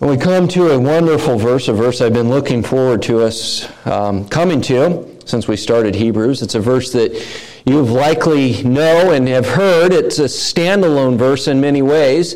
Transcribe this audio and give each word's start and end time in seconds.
We 0.00 0.16
come 0.16 0.48
to 0.48 0.72
a 0.72 0.78
wonderful 0.78 1.38
verse, 1.38 1.68
a 1.68 1.72
verse 1.72 2.00
I've 2.00 2.12
been 2.12 2.28
looking 2.28 2.64
forward 2.64 3.00
to 3.02 3.20
us 3.20 3.70
um, 3.86 4.28
coming 4.28 4.60
to 4.62 5.08
since 5.24 5.46
we 5.46 5.56
started 5.56 5.94
Hebrews. 5.94 6.42
It's 6.42 6.56
a 6.56 6.60
verse 6.60 6.92
that 6.94 7.12
you 7.64 7.76
have 7.76 7.90
likely 7.90 8.60
know 8.64 9.12
and 9.12 9.28
have 9.28 9.46
heard. 9.46 9.92
It's 9.92 10.18
a 10.18 10.24
standalone 10.24 11.16
verse 11.16 11.46
in 11.46 11.60
many 11.60 11.80
ways. 11.80 12.34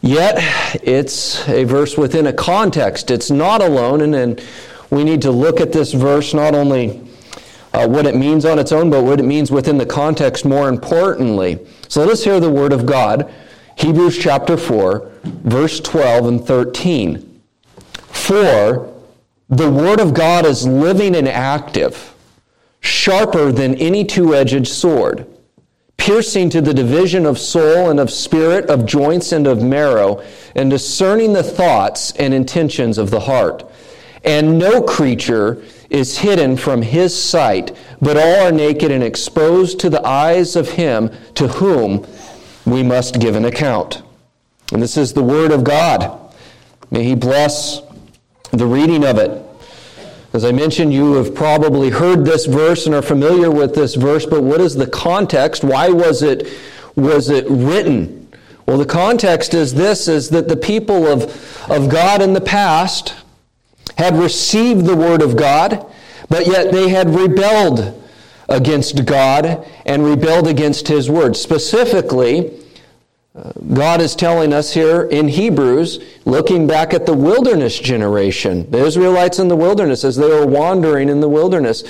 Yet, 0.00 0.34
it's 0.82 1.48
a 1.48 1.62
verse 1.62 1.96
within 1.96 2.26
a 2.26 2.32
context. 2.32 3.12
It's 3.12 3.30
not 3.30 3.62
alone, 3.62 4.00
and, 4.00 4.12
and 4.16 4.44
we 4.90 5.04
need 5.04 5.22
to 5.22 5.30
look 5.30 5.60
at 5.60 5.70
this 5.70 5.92
verse 5.92 6.34
not 6.34 6.52
only 6.52 7.00
uh, 7.72 7.86
what 7.86 8.06
it 8.06 8.16
means 8.16 8.44
on 8.44 8.58
its 8.58 8.72
own, 8.72 8.90
but 8.90 9.04
what 9.04 9.20
it 9.20 9.24
means 9.24 9.52
within 9.52 9.78
the 9.78 9.86
context 9.86 10.44
more 10.44 10.68
importantly. 10.68 11.60
So 11.86 12.00
let 12.00 12.10
us 12.10 12.24
hear 12.24 12.40
the 12.40 12.50
word 12.50 12.72
of 12.72 12.86
God. 12.86 13.32
Hebrews 13.76 14.18
chapter 14.18 14.56
4, 14.56 15.10
verse 15.24 15.80
12 15.80 16.26
and 16.26 16.44
13. 16.44 17.40
For 18.08 18.92
the 19.48 19.70
word 19.70 20.00
of 20.00 20.14
God 20.14 20.46
is 20.46 20.66
living 20.66 21.16
and 21.16 21.28
active, 21.28 22.14
sharper 22.80 23.52
than 23.52 23.74
any 23.76 24.04
two 24.04 24.34
edged 24.34 24.66
sword 24.66 25.26
piercing 26.02 26.50
to 26.50 26.60
the 26.60 26.74
division 26.74 27.24
of 27.24 27.38
soul 27.38 27.88
and 27.88 28.00
of 28.00 28.10
spirit, 28.10 28.68
of 28.68 28.84
joints 28.84 29.30
and 29.30 29.46
of 29.46 29.62
marrow, 29.62 30.20
and 30.56 30.68
discerning 30.68 31.32
the 31.32 31.44
thoughts 31.44 32.10
and 32.16 32.34
intentions 32.34 32.98
of 32.98 33.08
the 33.10 33.20
heart. 33.20 33.64
And 34.24 34.58
no 34.58 34.82
creature 34.82 35.62
is 35.90 36.18
hidden 36.18 36.56
from 36.56 36.82
his 36.82 37.16
sight, 37.16 37.76
but 38.00 38.16
all 38.16 38.46
are 38.46 38.50
naked 38.50 38.90
and 38.90 39.04
exposed 39.04 39.78
to 39.78 39.88
the 39.88 40.04
eyes 40.04 40.56
of 40.56 40.70
him 40.70 41.08
to 41.36 41.46
whom 41.46 42.04
we 42.64 42.82
must 42.82 43.20
give 43.20 43.34
an 43.34 43.44
account. 43.44 44.02
And 44.72 44.82
this 44.82 44.96
is 44.96 45.12
the 45.12 45.22
word 45.22 45.52
of 45.52 45.64
God. 45.64 46.18
May 46.90 47.04
he 47.04 47.14
bless 47.14 47.80
the 48.50 48.66
reading 48.66 49.04
of 49.04 49.18
it. 49.18 49.42
As 50.32 50.44
I 50.44 50.52
mentioned, 50.52 50.92
you 50.94 51.14
have 51.14 51.34
probably 51.34 51.90
heard 51.90 52.24
this 52.24 52.46
verse 52.46 52.86
and 52.86 52.94
are 52.94 53.02
familiar 53.02 53.50
with 53.50 53.74
this 53.74 53.94
verse, 53.94 54.24
but 54.24 54.42
what 54.42 54.60
is 54.60 54.74
the 54.74 54.86
context? 54.86 55.62
Why 55.62 55.90
was 55.90 56.22
it, 56.22 56.48
was 56.96 57.28
it 57.28 57.44
written? 57.48 58.28
Well, 58.66 58.78
the 58.78 58.86
context 58.86 59.52
is 59.52 59.74
this 59.74 60.08
is 60.08 60.30
that 60.30 60.48
the 60.48 60.56
people 60.56 61.06
of, 61.06 61.70
of 61.70 61.90
God 61.90 62.22
in 62.22 62.32
the 62.32 62.40
past 62.40 63.14
had 63.98 64.16
received 64.16 64.86
the 64.86 64.96
word 64.96 65.20
of 65.20 65.36
God, 65.36 65.84
but 66.30 66.46
yet 66.46 66.72
they 66.72 66.88
had 66.88 67.14
rebelled 67.14 68.01
against 68.48 69.04
God 69.04 69.66
and 69.86 70.04
rebelled 70.04 70.46
against 70.46 70.88
his 70.88 71.10
word. 71.10 71.36
Specifically, 71.36 72.58
uh, 73.34 73.50
God 73.72 74.02
is 74.02 74.14
telling 74.14 74.52
us 74.52 74.74
here 74.74 75.04
in 75.04 75.26
Hebrews, 75.26 76.04
looking 76.26 76.66
back 76.66 76.92
at 76.92 77.06
the 77.06 77.14
wilderness 77.14 77.78
generation, 77.78 78.70
the 78.70 78.84
Israelites 78.84 79.38
in 79.38 79.48
the 79.48 79.56
wilderness, 79.56 80.04
as 80.04 80.16
they 80.16 80.28
were 80.28 80.46
wandering 80.46 81.08
in 81.08 81.20
the 81.20 81.28
wilderness, 81.30 81.82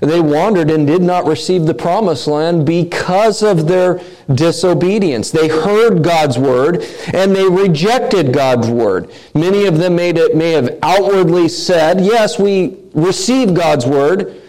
they 0.00 0.20
wandered 0.20 0.70
and 0.70 0.86
did 0.86 1.02
not 1.02 1.24
receive 1.24 1.66
the 1.66 1.74
promised 1.74 2.26
land 2.26 2.66
because 2.66 3.42
of 3.42 3.68
their 3.68 4.00
disobedience. 4.32 5.30
They 5.30 5.48
heard 5.48 6.02
God's 6.02 6.38
word 6.38 6.84
and 7.14 7.34
they 7.34 7.48
rejected 7.48 8.32
God's 8.32 8.68
word. 8.68 9.10
Many 9.34 9.66
of 9.66 9.78
them 9.78 9.96
made 9.96 10.18
it, 10.18 10.36
may 10.36 10.52
have 10.52 10.78
outwardly 10.82 11.48
said, 11.48 12.00
Yes, 12.00 12.38
we 12.38 12.76
receive 12.94 13.54
God's 13.54 13.86
word, 13.86 14.40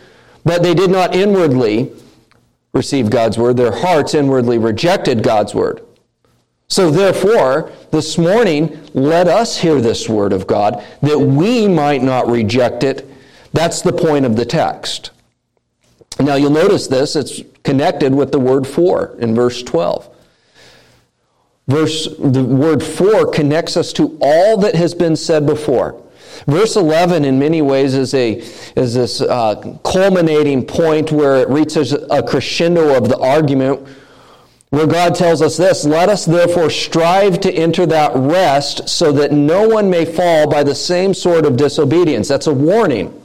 but 0.44 0.64
they 0.64 0.74
did 0.74 0.90
not 0.90 1.16
inwardly 1.16 1.92
receive 2.74 3.10
God's 3.10 3.38
word. 3.38 3.58
Their 3.58 3.72
hearts 3.72 4.14
inwardly 4.14 4.58
rejected 4.58 5.24
God's 5.24 5.54
word. 5.56 5.82
So, 6.68 6.92
therefore, 6.92 7.72
this 7.90 8.18
morning, 8.18 8.80
let 8.94 9.28
us 9.28 9.58
hear 9.58 9.82
this 9.82 10.08
word 10.08 10.34
of 10.34 10.46
God 10.46 10.84
that 11.02 11.18
we 11.18 11.68
might 11.68 12.04
not 12.04 12.28
reject 12.28 12.84
it. 12.84 13.10
That's 13.54 13.82
the 13.82 13.92
point 13.92 14.26
of 14.26 14.36
the 14.36 14.46
text. 14.46 15.10
Now, 16.20 16.36
you'll 16.36 16.52
notice 16.52 16.86
this, 16.88 17.16
it's 17.16 17.42
connected 17.64 18.14
with 18.14 18.32
the 18.32 18.40
word 18.40 18.68
for 18.68 19.16
in 19.20 19.34
verse 19.34 19.64
12. 19.64 20.10
Verse, 21.68 22.08
the 22.18 22.44
word 22.44 22.84
for 22.84 23.32
connects 23.32 23.78
us 23.78 23.94
to 23.94 24.18
all 24.22 24.58
that 24.58 24.76
has 24.76 24.94
been 24.94 25.16
said 25.16 25.46
before. 25.46 26.02
Verse 26.48 26.76
11, 26.76 27.26
in 27.26 27.40
many 27.40 27.62
ways, 27.62 27.94
is, 27.96 28.14
a, 28.14 28.34
is 28.76 28.94
this 28.94 29.22
uh, 29.22 29.78
culminating 29.84 30.66
point 30.66 31.12
where 31.12 31.38
it 31.38 31.50
reaches 31.50 31.94
a 31.94 32.24
crescendo 32.24 32.96
of 32.96 33.10
the 33.10 33.18
argument 33.18 33.88
where 34.70 34.86
God 34.86 35.16
tells 35.16 35.42
us 35.42 35.58
this 35.58 35.84
Let 35.84 36.10
us 36.10 36.26
therefore 36.26 36.70
strive 36.70 37.40
to 37.42 37.52
enter 37.52 37.86
that 37.88 38.12
rest 38.16 38.88
so 38.88 39.12
that 39.14 39.32
no 39.32 39.68
one 39.68 39.90
may 39.90 40.06
fall 40.06 40.50
by 40.50 40.64
the 40.64 40.76
same 40.76 41.14
sort 41.14 41.46
of 41.46 41.58
disobedience. 41.58 42.28
That's 42.28 42.48
a 42.48 42.54
warning 42.54 43.20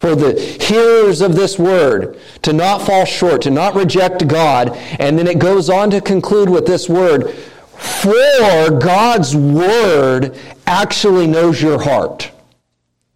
for 0.00 0.16
the 0.16 0.40
hearers 0.40 1.20
of 1.20 1.34
this 1.34 1.58
word 1.58 2.18
to 2.42 2.54
not 2.54 2.86
fall 2.86 3.04
short, 3.04 3.42
to 3.42 3.50
not 3.50 3.74
reject 3.74 4.26
God. 4.26 4.70
And 4.98 5.18
then 5.18 5.26
it 5.26 5.38
goes 5.38 5.68
on 5.68 5.90
to 5.90 6.00
conclude 6.00 6.48
with 6.48 6.64
this 6.64 6.88
word 6.88 7.36
For 7.80 8.78
God's 8.78 9.34
word 9.34 10.38
actually 10.66 11.26
knows 11.26 11.62
your 11.62 11.82
heart. 11.82 12.30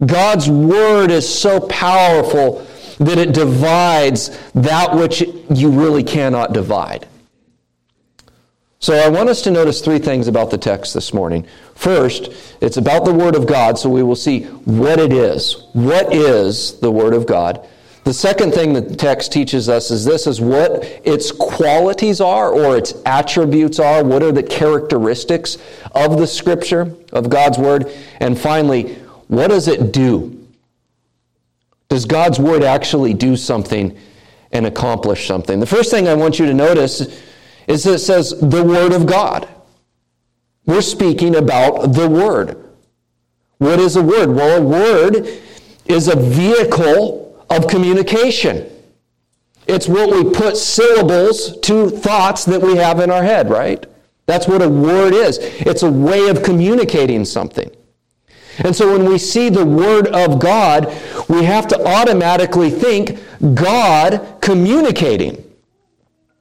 God's 0.05 0.49
word 0.49 1.11
is 1.11 1.29
so 1.29 1.61
powerful 1.61 2.67
that 2.99 3.19
it 3.19 3.33
divides 3.33 4.39
that 4.53 4.95
which 4.95 5.23
you 5.51 5.71
really 5.71 6.03
cannot 6.03 6.53
divide. 6.53 7.07
So 8.79 8.95
I 8.95 9.09
want 9.09 9.29
us 9.29 9.43
to 9.43 9.51
notice 9.51 9.81
three 9.81 9.99
things 9.99 10.29
about 10.29 10.51
the 10.51 10.59
text 10.59 10.95
this 10.95 11.13
morning. 11.13 11.47
First, 11.75 12.31
it's 12.61 12.77
about 12.77 13.05
the 13.05 13.15
Word 13.15 13.35
of 13.35 13.47
God, 13.47 13.79
so 13.79 13.89
we 13.89 14.03
will 14.03 14.17
see 14.17 14.45
what 14.45 14.99
it 14.99 15.13
is. 15.13 15.69
What 15.73 16.13
is 16.13 16.79
the 16.81 16.91
Word 16.91 17.15
of 17.15 17.27
God? 17.27 17.67
The 18.05 18.13
second 18.13 18.53
thing 18.53 18.75
that 18.75 18.91
the 18.91 18.97
text 18.97 19.33
teaches 19.33 19.69
us 19.69 19.91
is 19.91 20.05
this 20.05 20.27
is 20.27 20.39
what 20.39 20.85
its 21.05 21.33
qualities 21.33 22.21
are 22.21 22.53
or 22.53 22.77
its 22.77 22.95
attributes 23.07 23.79
are. 23.79 24.05
What 24.05 24.23
are 24.23 24.33
the 24.33 24.43
characteristics 24.43 25.57
of 25.95 26.19
the 26.19 26.27
Scripture, 26.27 26.95
of 27.13 27.31
God's 27.31 27.59
Word? 27.59 27.91
And 28.21 28.39
finally, 28.39 28.95
what 29.29 29.49
does 29.49 29.69
it 29.69 29.93
do? 29.93 30.47
Does 31.89 32.05
God's 32.05 32.39
Word 32.39 32.63
actually 32.63 33.15
do 33.15 33.37
something 33.37 33.99
and 34.53 34.67
accomplish 34.67 35.27
something? 35.27 35.59
The 35.59 35.67
first 35.67 35.91
thing 35.91 36.07
I 36.07 36.15
want 36.15 36.39
you 36.39 36.45
to 36.45 36.55
notice 36.55 37.01
is 37.67 37.85
that 37.85 37.95
it 37.95 37.99
says 38.01 38.39
the 38.39 38.63
Word 38.63 38.93
of 38.93 39.07
God. 39.07 39.49
We're 40.67 40.83
speaking 40.83 41.37
about 41.37 41.95
the 41.95 42.09
Word. 42.09 42.65
What 43.59 43.81
is 43.81 43.97
a 43.97 44.03
word? 44.03 44.29
Well, 44.29 44.59
a 44.59 44.63
word 44.63 45.27
is 45.87 46.09
a 46.09 46.17
vehicle 46.17 47.24
of 47.51 47.69
communication. 47.69 48.71
It's 49.67 49.89
what 49.89 50.11
we 50.11 50.31
put 50.31 50.57
syllables 50.57 51.59
to 51.61 51.89
thoughts 51.89 52.45
that 52.45 52.61
we 52.61 52.77
have 52.77 53.01
in 53.01 53.11
our 53.11 53.23
head, 53.23 53.49
right? 53.51 53.85
That's 54.27 54.47
what 54.47 54.63
a 54.63 54.69
word 54.69 55.15
is. 55.15 55.39
It's 55.41 55.83
a 55.83 55.91
way 55.91 56.29
of 56.29 56.43
communicating 56.43 57.25
something. 57.25 57.71
And 58.59 58.75
so 58.75 58.93
when 58.93 59.09
we 59.09 59.19
see 59.19 59.49
the 59.49 59.65
Word 59.65 60.07
of 60.09 60.39
God, 60.39 60.87
we 61.29 61.45
have 61.45 61.67
to 61.69 61.85
automatically 61.85 62.71
think 62.71 63.19
God 63.55 64.39
communicating. 64.41 65.41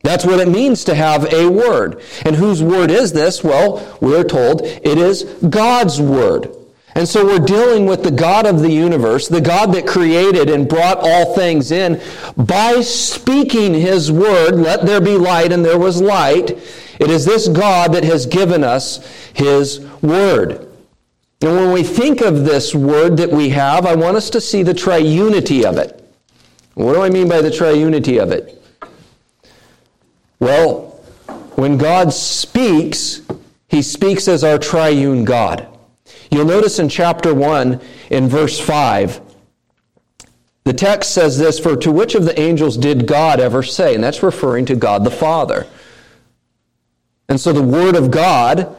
That's 0.04 0.26
what 0.26 0.40
it 0.40 0.50
means 0.50 0.84
to 0.86 0.96
have 0.96 1.34
a 1.34 1.48
word. 1.50 2.02
And 2.26 2.36
whose 2.36 2.62
word 2.62 2.92
is 2.92 3.14
this? 3.14 3.42
Well, 3.42 3.98
we're 4.02 4.26
told 4.26 4.62
it 4.64 4.98
is 4.98 5.24
God's 5.50 6.00
word. 6.02 6.54
And 6.96 7.10
so 7.10 7.26
we're 7.26 7.40
dealing 7.40 7.86
with 7.88 8.04
the 8.04 8.12
God 8.12 8.46
of 8.46 8.60
the 8.60 8.72
universe, 8.72 9.28
the 9.28 9.42
God 9.42 9.74
that 9.74 9.88
created 9.88 10.50
and 10.50 10.70
brought 10.70 11.00
all 11.00 11.34
things 11.34 11.72
in 11.72 12.00
by 12.38 12.82
speaking 12.82 13.74
his 13.74 14.12
word, 14.12 14.56
let 14.56 14.86
there 14.86 15.02
be 15.02 15.18
light, 15.18 15.52
and 15.52 15.66
there 15.66 15.80
was 15.80 16.02
light. 16.02 16.52
It 17.00 17.10
is 17.10 17.26
this 17.26 17.48
God 17.48 17.94
that 17.94 18.04
has 18.04 18.28
given 18.28 18.64
us 18.64 19.06
his 19.34 19.80
word. 20.02 20.70
And 21.42 21.56
when 21.56 21.72
we 21.72 21.84
think 21.84 22.22
of 22.22 22.46
this 22.46 22.76
word 22.76 23.18
that 23.18 23.30
we 23.30 23.50
have, 23.50 23.86
I 23.86 23.96
want 23.96 24.16
us 24.16 24.30
to 24.30 24.40
see 24.40 24.62
the 24.62 24.74
triunity 24.74 25.64
of 25.66 25.78
it. 25.78 26.00
What 26.76 26.94
do 26.94 27.02
I 27.02 27.10
mean 27.10 27.28
by 27.28 27.42
the 27.42 27.50
triunity 27.50 28.22
of 28.22 28.32
it? 28.32 28.62
Well, 30.40 31.00
when 31.56 31.78
God 31.78 32.14
speaks, 32.14 33.22
he 33.68 33.82
speaks 33.82 34.28
as 34.28 34.44
our 34.44 34.58
triune 34.58 35.26
God. 35.26 35.68
You'll 36.32 36.46
notice 36.46 36.80
in 36.80 36.90
chapter 36.90 37.34
1, 37.34 37.82
in 38.10 38.28
verse 38.28 38.60
5, 38.60 39.22
the 40.64 40.74
text 40.74 41.12
says 41.12 41.38
this 41.38 41.60
For 41.60 41.76
to 41.76 41.92
which 41.92 42.16
of 42.16 42.26
the 42.26 42.40
angels 42.40 42.78
did 42.78 43.08
God 43.08 43.40
ever 43.40 43.64
say? 43.64 43.96
And 43.96 44.04
that's 44.04 44.24
referring 44.24 44.66
to 44.68 44.76
God 44.76 45.04
the 45.04 45.12
Father. 45.12 45.68
And 47.30 47.40
so 47.40 47.52
the 47.52 47.62
Word 47.62 47.96
of 47.96 48.12
God 48.12 48.76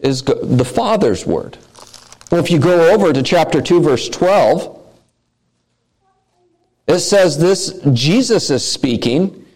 is 0.00 0.22
the 0.22 0.64
Father's 0.64 1.26
Word. 1.26 1.58
Well, 2.30 2.42
if 2.42 2.50
you 2.50 2.58
go 2.58 2.92
over 2.92 3.12
to 3.12 3.22
chapter 3.22 3.60
2, 3.60 3.80
verse 3.80 4.08
12, 4.08 4.80
it 6.88 6.98
says 6.98 7.38
this 7.38 7.80
Jesus 7.92 8.50
is 8.50 8.66
speaking 8.68 9.46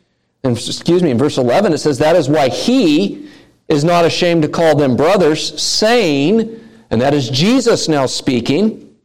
And 0.45 0.57
excuse 0.57 1.03
me, 1.03 1.11
in 1.11 1.19
verse 1.19 1.39
11, 1.39 1.73
it 1.73 1.79
says, 1.79 1.99
That 1.99 2.17
is 2.17 2.29
why 2.29 2.49
he 2.49 3.29
is 3.69 3.83
not 3.83 4.05
ashamed 4.05 4.43
to 4.43 4.49
call 4.49 4.77
them 4.77 4.97
brothers, 4.97 5.61
saying, 5.61 6.61
and 6.91 7.01
that 7.01 7.15
is 7.15 7.29
Jesus 7.29 7.89
now 7.89 8.07
speaking. 8.07 8.97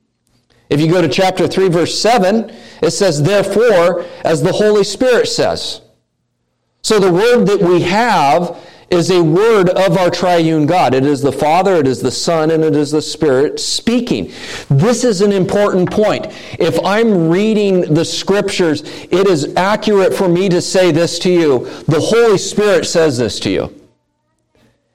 If 0.69 0.79
you 0.79 0.89
go 0.89 1.01
to 1.01 1.09
chapter 1.09 1.47
3, 1.47 1.69
verse 1.69 1.99
7, 1.99 2.49
it 2.81 2.91
says, 2.91 3.21
Therefore, 3.21 4.05
as 4.23 4.41
the 4.41 4.53
Holy 4.53 4.83
Spirit 4.83 5.27
says. 5.27 5.81
So 6.81 6.97
the 6.97 7.11
word 7.11 7.45
that 7.45 7.61
we 7.61 7.81
have 7.81 8.57
is 8.89 9.09
a 9.09 9.23
word 9.23 9.69
of 9.69 9.97
our 9.97 10.09
triune 10.09 10.65
God. 10.65 10.93
It 10.93 11.05
is 11.05 11.21
the 11.21 11.31
Father, 11.31 11.75
it 11.75 11.87
is 11.87 12.01
the 12.01 12.11
Son, 12.11 12.51
and 12.51 12.63
it 12.63 12.75
is 12.75 12.91
the 12.91 13.01
Spirit 13.01 13.59
speaking. 13.59 14.31
This 14.69 15.03
is 15.03 15.21
an 15.21 15.31
important 15.31 15.89
point. 15.89 16.27
If 16.59 16.77
I'm 16.85 17.29
reading 17.29 17.93
the 17.93 18.05
scriptures, 18.05 18.81
it 19.11 19.27
is 19.27 19.55
accurate 19.55 20.13
for 20.13 20.27
me 20.27 20.49
to 20.49 20.61
say 20.61 20.91
this 20.91 21.19
to 21.19 21.31
you. 21.31 21.83
The 21.87 21.99
Holy 21.99 22.37
Spirit 22.37 22.85
says 22.85 23.17
this 23.17 23.39
to 23.41 23.49
you. 23.49 23.80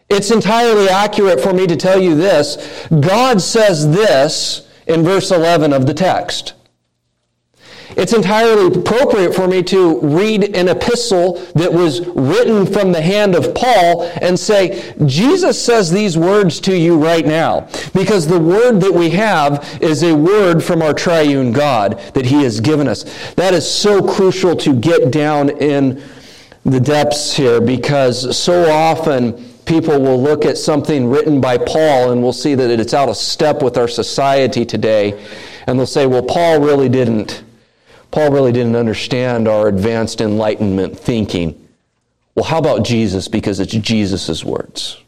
It's 0.08 0.30
entirely 0.30 0.88
accurate 0.88 1.40
for 1.40 1.52
me 1.52 1.66
to 1.66 1.76
tell 1.76 2.00
you 2.00 2.14
this. 2.14 2.86
God 2.88 3.40
says 3.40 3.90
this 3.90 4.68
in 4.86 5.02
verse 5.02 5.30
11 5.30 5.72
of 5.72 5.86
the 5.86 5.94
text. 5.94 6.54
It's 7.96 8.12
entirely 8.12 8.78
appropriate 8.78 9.34
for 9.34 9.48
me 9.48 9.62
to 9.64 10.00
read 10.00 10.54
an 10.54 10.68
epistle 10.68 11.40
that 11.54 11.72
was 11.72 12.06
written 12.08 12.66
from 12.66 12.92
the 12.92 13.00
hand 13.00 13.34
of 13.34 13.54
Paul 13.54 14.02
and 14.20 14.38
say, 14.38 14.94
Jesus 15.06 15.62
says 15.62 15.90
these 15.90 16.18
words 16.18 16.60
to 16.60 16.76
you 16.76 16.98
right 16.98 17.24
now. 17.24 17.68
Because 17.94 18.26
the 18.26 18.38
word 18.38 18.80
that 18.80 18.92
we 18.92 19.10
have 19.10 19.78
is 19.80 20.02
a 20.02 20.14
word 20.14 20.62
from 20.62 20.82
our 20.82 20.92
triune 20.92 21.52
God 21.52 21.98
that 22.12 22.26
he 22.26 22.42
has 22.42 22.60
given 22.60 22.86
us. 22.86 23.04
That 23.34 23.54
is 23.54 23.68
so 23.68 24.06
crucial 24.06 24.54
to 24.56 24.74
get 24.74 25.10
down 25.10 25.48
in 25.48 26.02
the 26.64 26.80
depths 26.80 27.34
here 27.34 27.60
because 27.60 28.36
so 28.36 28.70
often 28.70 29.55
people 29.66 30.00
will 30.00 30.20
look 30.20 30.44
at 30.44 30.56
something 30.56 31.08
written 31.08 31.40
by 31.40 31.58
Paul 31.58 32.12
and 32.12 32.22
we'll 32.22 32.32
see 32.32 32.54
that 32.54 32.70
it's 32.80 32.94
out 32.94 33.08
of 33.08 33.16
step 33.16 33.62
with 33.62 33.76
our 33.76 33.88
society 33.88 34.64
today. 34.64 35.22
And 35.66 35.78
they'll 35.78 35.86
say, 35.86 36.06
well, 36.06 36.22
Paul 36.22 36.60
really 36.60 36.88
didn't 36.88 37.42
Paul 38.12 38.30
really 38.30 38.52
didn't 38.52 38.76
understand 38.76 39.46
our 39.48 39.68
advanced 39.68 40.20
enlightenment 40.20 40.98
thinking. 40.98 41.68
Well, 42.34 42.44
how 42.44 42.58
about 42.58 42.84
Jesus? 42.84 43.28
Because 43.28 43.60
it's 43.60 43.72
Jesus' 43.72 44.44
words. 44.44 45.02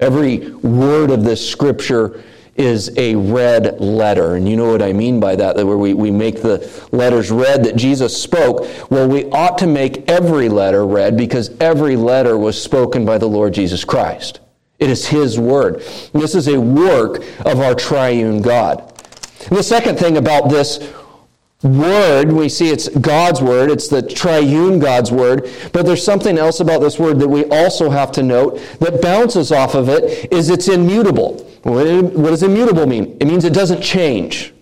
Every 0.00 0.50
word 0.50 1.10
of 1.10 1.24
this 1.24 1.46
scripture 1.46 2.22
is 2.56 2.96
a 2.98 3.14
red 3.14 3.80
letter. 3.80 4.34
And 4.34 4.48
you 4.48 4.56
know 4.56 4.70
what 4.70 4.82
I 4.82 4.92
mean 4.92 5.20
by 5.20 5.36
that, 5.36 5.56
that 5.56 5.66
where 5.66 5.78
we, 5.78 5.94
we 5.94 6.10
make 6.10 6.42
the 6.42 6.88
letters 6.92 7.30
red 7.30 7.64
that 7.64 7.76
Jesus 7.76 8.20
spoke. 8.20 8.68
Well, 8.90 9.08
we 9.08 9.24
ought 9.30 9.58
to 9.58 9.66
make 9.66 10.08
every 10.10 10.48
letter 10.48 10.86
red 10.86 11.16
because 11.16 11.50
every 11.60 11.96
letter 11.96 12.36
was 12.36 12.62
spoken 12.62 13.04
by 13.04 13.18
the 13.18 13.28
Lord 13.28 13.54
Jesus 13.54 13.84
Christ. 13.84 14.40
It 14.78 14.90
is 14.90 15.06
His 15.06 15.38
word. 15.38 15.82
This 16.12 16.34
is 16.34 16.48
a 16.48 16.60
work 16.60 17.24
of 17.46 17.60
our 17.60 17.74
triune 17.74 18.42
God. 18.42 18.80
And 19.46 19.56
the 19.56 19.62
second 19.62 19.98
thing 19.98 20.16
about 20.18 20.50
this 20.50 20.92
word, 21.62 22.32
we 22.32 22.48
see 22.48 22.68
it's 22.68 22.88
God's 22.88 23.40
word, 23.40 23.70
it's 23.70 23.88
the 23.88 24.02
triune 24.02 24.78
God's 24.78 25.12
word, 25.12 25.48
but 25.72 25.86
there's 25.86 26.04
something 26.04 26.36
else 26.36 26.60
about 26.60 26.80
this 26.80 26.98
word 26.98 27.18
that 27.20 27.28
we 27.28 27.44
also 27.46 27.90
have 27.90 28.12
to 28.12 28.22
note 28.22 28.60
that 28.80 29.00
bounces 29.00 29.52
off 29.52 29.74
of 29.74 29.88
it 29.88 30.32
is 30.32 30.50
it's 30.50 30.68
immutable. 30.68 31.48
What 31.62 32.30
does 32.30 32.42
immutable 32.42 32.86
mean? 32.86 33.16
It 33.20 33.26
means 33.26 33.44
it 33.44 33.52
doesn't 33.52 33.82
change. 33.82 34.52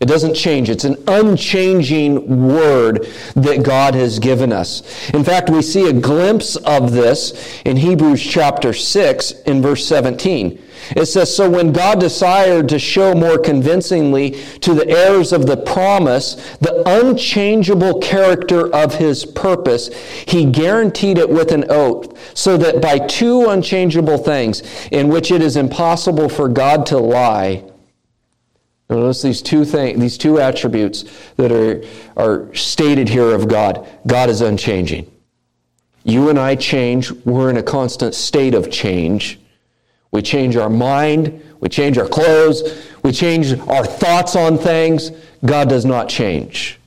It 0.00 0.06
doesn't 0.06 0.34
change. 0.34 0.70
It's 0.70 0.84
an 0.84 0.96
unchanging 1.08 2.46
word 2.46 3.08
that 3.34 3.64
God 3.64 3.94
has 3.94 4.20
given 4.20 4.52
us. 4.52 5.10
In 5.10 5.24
fact, 5.24 5.50
we 5.50 5.60
see 5.60 5.88
a 5.88 5.92
glimpse 5.92 6.54
of 6.54 6.92
this 6.92 7.60
in 7.64 7.76
Hebrews 7.76 8.22
chapter 8.22 8.72
6 8.72 9.32
in 9.42 9.60
verse 9.60 9.84
17. 9.86 10.62
It 10.94 11.06
says, 11.06 11.34
So 11.34 11.50
when 11.50 11.72
God 11.72 11.98
desired 11.98 12.68
to 12.68 12.78
show 12.78 13.12
more 13.12 13.38
convincingly 13.38 14.40
to 14.60 14.72
the 14.72 14.88
heirs 14.88 15.32
of 15.32 15.48
the 15.48 15.56
promise 15.56 16.34
the 16.60 16.88
unchangeable 16.88 17.98
character 17.98 18.72
of 18.72 18.94
his 18.94 19.24
purpose, 19.24 19.92
he 20.26 20.44
guaranteed 20.44 21.18
it 21.18 21.28
with 21.28 21.50
an 21.50 21.64
oath, 21.70 22.16
so 22.38 22.56
that 22.56 22.80
by 22.80 23.00
two 23.00 23.46
unchangeable 23.46 24.18
things, 24.18 24.62
in 24.92 25.08
which 25.08 25.32
it 25.32 25.42
is 25.42 25.56
impossible 25.56 26.28
for 26.28 26.48
God 26.48 26.86
to 26.86 26.98
lie, 26.98 27.64
Notice 28.90 29.20
these 29.22 29.42
two 29.42 29.64
things, 29.64 30.00
these 30.00 30.16
two 30.16 30.40
attributes 30.40 31.04
that 31.36 31.52
are, 31.52 31.84
are 32.16 32.54
stated 32.54 33.08
here 33.08 33.34
of 33.34 33.48
God. 33.48 33.86
God 34.06 34.30
is 34.30 34.40
unchanging. 34.40 35.10
You 36.04 36.30
and 36.30 36.38
I 36.38 36.54
change. 36.54 37.10
We're 37.10 37.50
in 37.50 37.58
a 37.58 37.62
constant 37.62 38.14
state 38.14 38.54
of 38.54 38.70
change. 38.70 39.38
We 40.10 40.22
change 40.22 40.56
our 40.56 40.70
mind, 40.70 41.42
we 41.60 41.68
change 41.68 41.98
our 41.98 42.08
clothes, 42.08 42.62
we 43.02 43.12
change 43.12 43.52
our 43.68 43.84
thoughts 43.84 44.36
on 44.36 44.56
things. 44.56 45.10
God 45.44 45.68
does 45.68 45.84
not 45.84 46.08
change. 46.08 46.80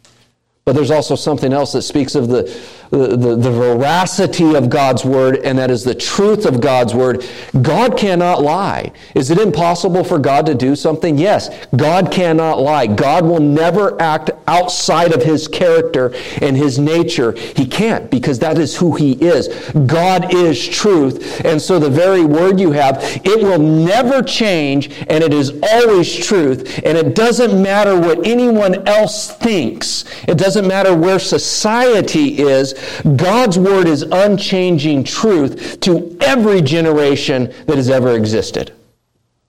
But 0.66 0.74
there's 0.74 0.92
also 0.92 1.16
something 1.16 1.54
else 1.54 1.74
that 1.74 1.84
speaks 1.84 2.16
of 2.16 2.30
the 2.30 2.60
the, 2.92 3.38
the, 3.38 3.52
veracity 3.52 4.54
of 4.54 4.70
God's 4.70 5.06
word, 5.06 5.38
and 5.38 5.58
that 5.58 5.72
is 5.72 5.86
the 5.86 5.96
truth 5.96 6.46
of 6.46 6.60
God's 6.60 6.94
word. 6.94 7.26
God 7.62 7.98
cannot 7.98 8.42
lie. 8.42 8.92
Is 9.16 9.32
it 9.32 9.38
impossible 9.38 10.04
for 10.04 10.20
God 10.20 10.46
to 10.48 10.56
do 10.56 10.76
something? 10.76 11.18
Yes, 11.18 11.50
God 11.74 12.12
cannot 12.12 12.60
lie. 12.60 12.88
God 12.88 13.24
will 13.24 13.40
never 13.40 14.00
act 14.02 14.32
outside 14.48 15.14
of 15.14 15.24
his 15.24 15.48
character 15.48 16.14
and 16.42 16.58
his 16.58 16.80
nature. 16.80 17.32
He 17.32 17.66
can't 17.66 18.12
because 18.12 18.40
that 18.40 18.58
is 18.58 18.76
who 18.76 18.96
he 18.96 19.14
is. 19.14 19.48
God 19.86 20.34
is 20.34 20.68
truth. 20.68 21.46
And 21.46 21.62
so 21.62 21.80
the 21.80 21.90
very 21.90 22.26
word 22.26 22.60
you 22.60 22.74
have, 22.74 22.98
it 23.24 23.42
will 23.42 23.60
never 23.60 24.22
change 24.22 24.92
and 25.08 25.24
it 25.24 25.34
is 25.34 25.58
always 25.72 26.14
truth. 26.14 26.82
And 26.84 26.98
it 26.98 27.16
doesn't 27.16 27.62
matter 27.62 27.98
what 27.98 28.28
anyone 28.28 28.86
else 28.86 29.32
thinks. 29.32 30.04
It 30.28 30.38
doesn't 30.38 30.68
matter 30.68 30.94
where 30.94 31.20
society 31.20 32.40
is. 32.40 32.81
God's 33.16 33.58
word 33.58 33.88
is 33.88 34.04
unchanging 34.04 35.04
truth 35.04 35.80
to 35.82 36.18
every 36.22 36.62
generation 36.62 37.54
that 37.68 37.78
has 37.78 37.90
ever 37.90 38.16
existed. 38.16 38.74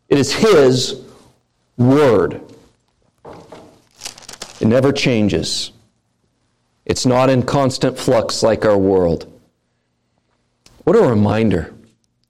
It 0.09 0.19
is 0.19 0.33
His 0.33 1.03
word. 1.77 2.41
It 4.61 4.69
never 4.69 4.93
changes. 4.93 5.73
It's 6.85 7.07
not 7.07 7.31
in 7.31 7.43
constant 7.43 7.99
flux 7.99 8.43
like 8.43 8.65
our 8.65 8.79
world. 8.79 9.27
What 10.85 10.97
a 10.97 11.03
reminder 11.03 11.73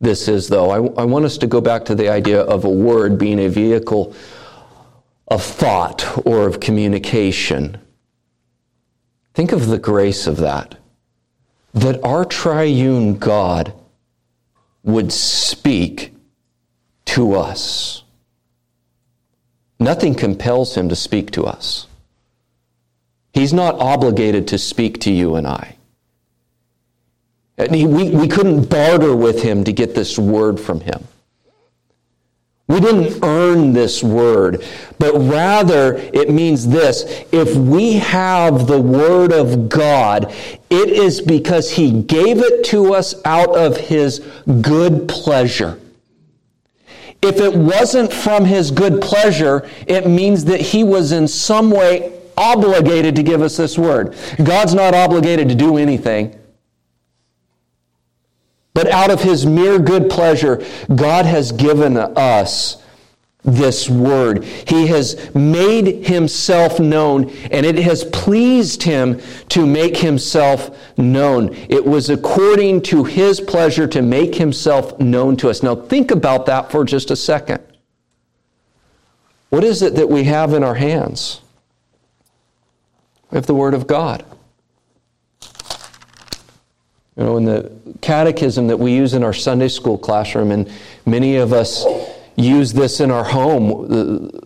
this 0.00 0.28
is, 0.28 0.48
though. 0.48 0.70
I, 0.70 1.02
I, 1.02 1.05
want 1.05 1.25
us 1.25 1.38
to 1.38 1.46
go 1.46 1.60
back 1.60 1.84
to 1.87 1.94
the 1.94 2.08
idea 2.08 2.40
of 2.43 2.64
a 2.64 2.70
word 2.70 3.19
being 3.19 3.38
a 3.38 3.48
vehicle 3.48 4.15
of 5.29 5.43
thought 5.43 6.27
or 6.27 6.46
of 6.46 6.60
communication. 6.60 7.79
Think 9.34 9.53
of 9.53 9.69
the 9.69 9.79
grace 9.79 10.27
of 10.27 10.36
that 10.38 10.77
that 11.74 12.02
our 12.05 12.24
triune 12.24 13.19
God 13.19 13.72
would 14.82 15.12
speak 15.12 16.14
to 17.06 17.34
us. 17.34 18.02
Nothing 19.79 20.14
compels 20.14 20.76
him 20.76 20.88
to 20.88 20.96
speak 20.96 21.31
to 21.32 21.44
us. 21.44 21.86
He's 23.32 23.52
not 23.52 23.74
obligated 23.76 24.48
to 24.48 24.58
speak 24.58 25.00
to 25.00 25.10
you 25.10 25.36
and 25.36 25.46
I. 25.46 25.76
We, 27.70 27.86
we 27.86 28.29
couldn't 28.29 28.69
barter 28.69 29.14
with 29.14 29.43
him 29.43 29.64
to 29.64 29.72
get 29.72 29.94
this 29.94 30.19
word 30.19 30.58
from 30.58 30.81
him. 30.81 31.06
We 32.69 32.81
didn't 32.81 33.22
earn 33.22 33.72
this 33.72 34.02
word, 34.02 34.64
but 34.98 35.12
rather 35.14 35.94
it 35.96 36.31
means 36.31 36.66
this. 36.66 37.24
If 37.32 37.54
we 37.56 37.94
have 37.94 38.66
the 38.66 38.81
word 38.81 39.32
of 39.32 39.69
God, 39.69 40.32
it 40.70 40.88
is 40.88 41.20
because 41.20 41.70
he 41.70 42.02
gave 42.02 42.38
it 42.38 42.64
to 42.66 42.94
us 42.94 43.14
out 43.24 43.56
of 43.56 43.76
his 43.76 44.20
good 44.62 45.08
pleasure. 45.08 45.78
If 47.20 47.40
it 47.40 47.54
wasn't 47.54 48.12
from 48.12 48.44
his 48.44 48.70
good 48.70 49.00
pleasure, 49.00 49.69
it 49.86 50.06
means 50.06 50.44
that 50.46 50.60
he 50.60 50.82
was 50.82 51.12
in 51.12 51.28
some 51.28 51.70
way 51.70 52.19
obligated 52.36 53.14
to 53.16 53.22
give 53.22 53.42
us 53.42 53.56
this 53.56 53.76
word. 53.76 54.16
God's 54.42 54.74
not 54.74 54.94
obligated 54.94 55.48
to 55.48 55.54
do 55.54 55.76
anything. 55.76 56.38
But 58.74 58.91
out 58.91 59.10
of 59.10 59.22
his 59.22 59.44
mere 59.44 59.79
good 59.79 60.08
pleasure, 60.08 60.64
God 60.94 61.26
has 61.26 61.52
given 61.52 61.96
us 61.96 62.82
this 63.44 63.91
word. 63.91 64.44
He 64.44 64.86
has 64.86 65.34
made 65.34 66.06
himself 66.06 66.79
known, 66.79 67.31
and 67.50 67.67
it 67.67 67.76
has 67.79 68.05
pleased 68.05 68.84
him 68.84 69.20
to 69.48 69.67
make 69.67 69.96
himself 69.96 70.96
known. 70.96 71.55
It 71.69 71.84
was 71.84 72.08
according 72.08 72.82
to 72.82 73.05
his 73.05 73.41
pleasure 73.41 73.86
to 73.88 74.00
make 74.00 74.36
himself 74.36 74.98
known 75.00 75.36
to 75.38 75.50
us. 75.50 75.62
Now, 75.62 75.74
think 75.74 76.10
about 76.10 76.46
that 76.46 76.70
for 76.70 76.84
just 76.84 77.10
a 77.10 77.17
second. 77.17 77.60
What 79.50 79.64
is 79.64 79.82
it 79.82 79.96
that 79.96 80.08
we 80.08 80.24
have 80.24 80.55
in 80.55 80.62
our 80.62 80.76
hands? 80.76 81.41
We 83.31 83.36
have 83.36 83.46
the 83.46 83.55
Word 83.55 83.74
of 83.74 83.86
God. 83.86 84.24
You 87.16 87.24
know, 87.24 87.36
in 87.36 87.44
the 87.44 87.70
catechism 88.00 88.69
that 88.69 88.78
we 88.78 88.92
use 88.92 89.12
in 89.12 89.22
our 89.22 89.34
Sunday 89.34 89.69
school 89.69 89.98
classroom, 89.98 90.50
and 90.50 90.70
many 91.04 91.36
of 91.36 91.52
us 91.52 91.84
use 92.36 92.72
this 92.72 93.00
in 93.00 93.10
our 93.10 93.24
home, 93.24 93.86
uh, 93.90 94.40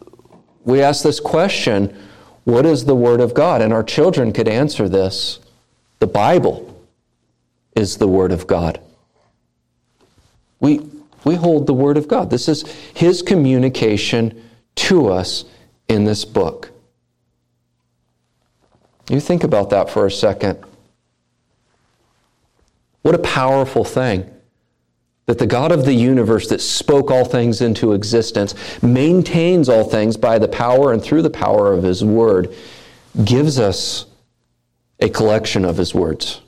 we 0.64 0.82
ask 0.82 1.04
this 1.04 1.20
question 1.20 1.96
What 2.44 2.66
is 2.66 2.84
the 2.84 2.96
Word 2.96 3.20
of 3.20 3.34
God? 3.34 3.62
And 3.62 3.72
our 3.72 3.84
children 3.84 4.32
could 4.32 4.48
answer 4.48 4.88
this 4.88 5.38
The 6.00 6.08
Bible 6.08 6.76
is 7.76 7.98
the 7.98 8.08
Word 8.08 8.32
of 8.32 8.46
God. 8.46 8.80
We, 10.58 10.80
we 11.24 11.36
hold 11.36 11.66
the 11.66 11.74
Word 11.74 11.96
of 11.96 12.08
God. 12.08 12.30
This 12.30 12.48
is 12.48 12.62
His 12.94 13.22
communication 13.22 14.42
to 14.76 15.08
us 15.08 15.44
in 15.88 16.04
this 16.04 16.24
book. 16.24 16.72
You 19.08 19.20
think 19.20 19.44
about 19.44 19.70
that 19.70 19.88
for 19.88 20.04
a 20.04 20.10
second. 20.10 20.58
What 23.06 23.14
a 23.14 23.18
powerful 23.18 23.84
thing 23.84 24.28
that 25.26 25.38
the 25.38 25.46
God 25.46 25.70
of 25.70 25.84
the 25.84 25.94
universe 25.94 26.48
that 26.48 26.60
spoke 26.60 27.08
all 27.08 27.24
things 27.24 27.60
into 27.60 27.92
existence, 27.92 28.82
maintains 28.82 29.68
all 29.68 29.84
things 29.84 30.16
by 30.16 30.40
the 30.40 30.48
power 30.48 30.92
and 30.92 31.00
through 31.00 31.22
the 31.22 31.30
power 31.30 31.72
of 31.72 31.84
His 31.84 32.04
Word, 32.04 32.52
gives 33.24 33.60
us 33.60 34.06
a 34.98 35.08
collection 35.08 35.64
of 35.64 35.76
His 35.76 35.94
words. 35.94 36.40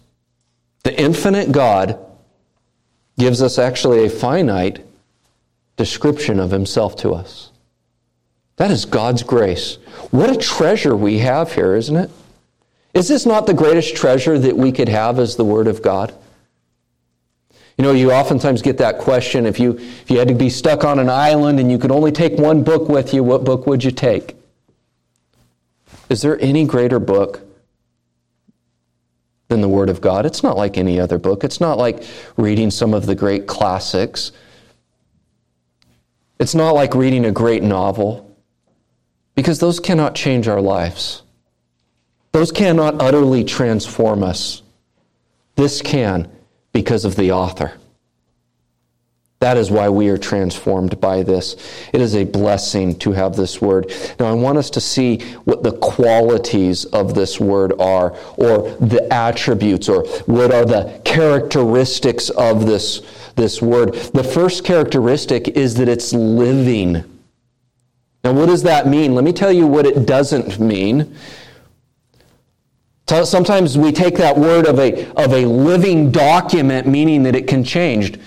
The 0.83 1.01
infinite 1.01 1.53
God 1.53 1.97
gives 3.17 3.41
us 3.41 3.57
actually 3.61 4.05
a 4.05 4.11
finite 4.11 4.85
description 5.77 6.41
of 6.41 6.51
Himself 6.51 6.97
to 6.97 7.13
us. 7.13 7.53
That 8.57 8.73
is 8.73 8.85
God's 8.85 9.23
grace. 9.23 9.79
What 10.11 10.29
a 10.29 10.37
treasure 10.37 10.97
we 10.97 11.19
have 11.19 11.53
here, 11.53 11.77
isn't 11.77 11.95
it? 11.95 12.11
Is 12.95 13.07
this 13.07 13.27
not 13.27 13.47
the 13.47 13.55
greatest 13.55 13.95
treasure 13.95 14.41
that 14.41 14.57
we 14.57 14.73
could 14.73 14.89
have 14.89 15.21
as 15.21 15.37
the 15.37 15.45
Word 15.45 15.69
of 15.69 15.83
God? 15.83 16.13
You 17.79 17.85
know, 17.85 17.93
you 17.93 18.13
oftentimes 18.13 18.61
get 18.61 18.77
that 18.79 18.99
question 18.99 19.47
if 19.47 19.61
you, 19.61 19.77
if 19.77 20.11
you 20.11 20.19
had 20.19 20.27
to 20.29 20.35
be 20.35 20.51
stuck 20.51 20.85
on 20.85 20.99
an 20.99 21.09
island 21.09 21.61
and 21.61 21.71
you 21.71 21.79
could 21.79 21.93
only 21.93 22.11
take 22.11 22.37
one 22.37 22.65
book 22.65 22.89
with 22.89 23.15
you, 23.15 23.23
what 23.23 23.45
book 23.45 23.69
would 23.69 23.85
you 23.85 23.93
take? 23.93 24.35
Is 26.09 26.21
there 26.21 26.41
any 26.41 26.65
greater 26.65 26.99
book 26.99 27.41
than 29.47 29.61
the 29.61 29.69
Word 29.69 29.91
of 29.91 30.01
God? 30.01 30.27
It's 30.27 30.43
not 30.43 30.57
like 30.57 30.77
any 30.77 30.99
other 30.99 31.19
book. 31.19 31.45
It's 31.45 31.61
not 31.61 31.79
like 31.79 32.03
reading 32.37 32.73
some 32.73 32.93
of 32.95 33.07
the 33.07 33.15
great 33.15 33.47
classics. 33.47 34.33
It's 36.41 36.55
not 36.55 36.73
like 36.73 36.95
reading 36.95 37.27
a 37.27 37.33
great 37.33 37.63
novel, 37.63 38.37
because 39.37 39.61
those 39.61 39.79
cannot 39.79 40.17
change 40.17 40.49
our 40.49 40.61
lives. 40.61 41.23
Those 42.33 42.51
cannot 42.51 43.01
utterly 43.01 43.45
transform 43.45 44.25
us. 44.25 44.63
This 45.55 45.81
can 45.81 46.29
because 46.79 47.05
of 47.05 47.17
the 47.17 47.33
author. 47.33 47.73
That 49.41 49.57
is 49.57 49.69
why 49.69 49.89
we 49.89 50.11
are 50.11 50.17
transformed 50.17 51.01
by 51.01 51.25
this. 51.25 51.57
It 51.93 52.01
is 52.01 52.15
a 52.15 52.23
blessing 52.23 52.97
to 53.01 53.11
have 53.11 53.35
this 53.35 53.61
word. 53.61 53.93
Now, 54.21 54.27
I 54.27 54.33
want 54.33 54.59
us 54.59 54.71
to 54.71 54.81
see 54.81 55.19
what 55.45 55.65
the 55.65 55.73
qualities 55.73 56.85
of 56.85 57.17
this 57.17 57.41
word 57.41 57.73
are, 57.81 58.17
or 58.37 58.71
the 58.79 59.05
attributes, 59.13 59.89
or 59.89 60.07
what 60.27 60.55
are 60.55 60.65
the 60.65 61.03
characteristics 61.05 62.31
of 62.31 62.67
this, 62.67 63.03
this 63.35 63.61
word. 63.61 63.95
The 64.15 64.23
first 64.23 64.65
characteristic 64.65 65.49
is 65.49 65.75
that 65.79 65.89
it's 65.89 66.13
living. 66.13 66.93
Now, 68.23 68.35
what 68.35 68.47
does 68.47 68.63
that 68.63 68.87
mean? 68.87 69.17
Let 69.17 69.25
me 69.25 69.33
tell 69.33 69.51
you 69.51 69.67
what 69.67 69.85
it 69.85 70.07
doesn't 70.07 70.61
mean. 70.61 71.17
Sometimes 73.09 73.79
we 73.79 73.91
take 73.91 74.17
that 74.19 74.37
word 74.37 74.67
of 74.67 74.79
a, 74.79 75.11
of 75.13 75.33
a 75.33 75.47
living 75.47 76.13
document, 76.13 76.87
meaning 76.87 77.23
that 77.23 77.35
it 77.35 77.47
can 77.47 77.65
change. 77.65 78.19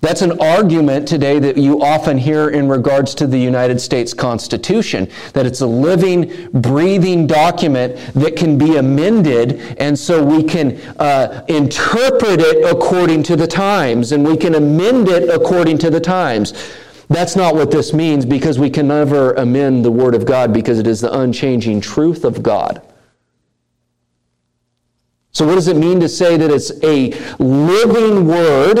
That's 0.00 0.22
an 0.22 0.40
argument 0.40 1.06
today 1.06 1.38
that 1.40 1.58
you 1.58 1.82
often 1.82 2.16
hear 2.16 2.48
in 2.48 2.70
regards 2.70 3.14
to 3.16 3.26
the 3.26 3.38
United 3.38 3.78
States 3.78 4.14
Constitution, 4.14 5.10
that 5.34 5.44
it's 5.44 5.60
a 5.60 5.66
living, 5.66 6.48
breathing 6.54 7.26
document 7.26 7.96
that 8.14 8.34
can 8.34 8.56
be 8.56 8.76
amended, 8.76 9.76
and 9.78 9.98
so 9.98 10.24
we 10.24 10.42
can 10.42 10.80
uh, 10.98 11.44
interpret 11.48 12.40
it 12.40 12.64
according 12.64 13.22
to 13.24 13.36
the 13.36 13.46
times, 13.46 14.12
and 14.12 14.24
we 14.24 14.38
can 14.38 14.54
amend 14.54 15.10
it 15.10 15.28
according 15.28 15.76
to 15.76 15.90
the 15.90 16.00
times. 16.00 16.54
That's 17.10 17.36
not 17.36 17.54
what 17.54 17.70
this 17.70 17.92
means 17.92 18.24
because 18.24 18.58
we 18.58 18.70
can 18.70 18.88
never 18.88 19.34
amend 19.34 19.84
the 19.84 19.92
Word 19.92 20.14
of 20.14 20.24
God 20.24 20.54
because 20.54 20.78
it 20.78 20.86
is 20.86 21.02
the 21.02 21.12
unchanging 21.20 21.82
truth 21.82 22.24
of 22.24 22.42
God. 22.42 22.80
So, 25.32 25.46
what 25.46 25.54
does 25.54 25.68
it 25.68 25.76
mean 25.76 26.00
to 26.00 26.08
say 26.08 26.36
that 26.36 26.50
it's 26.50 26.72
a 26.82 27.12
living 27.38 28.26
word? 28.26 28.78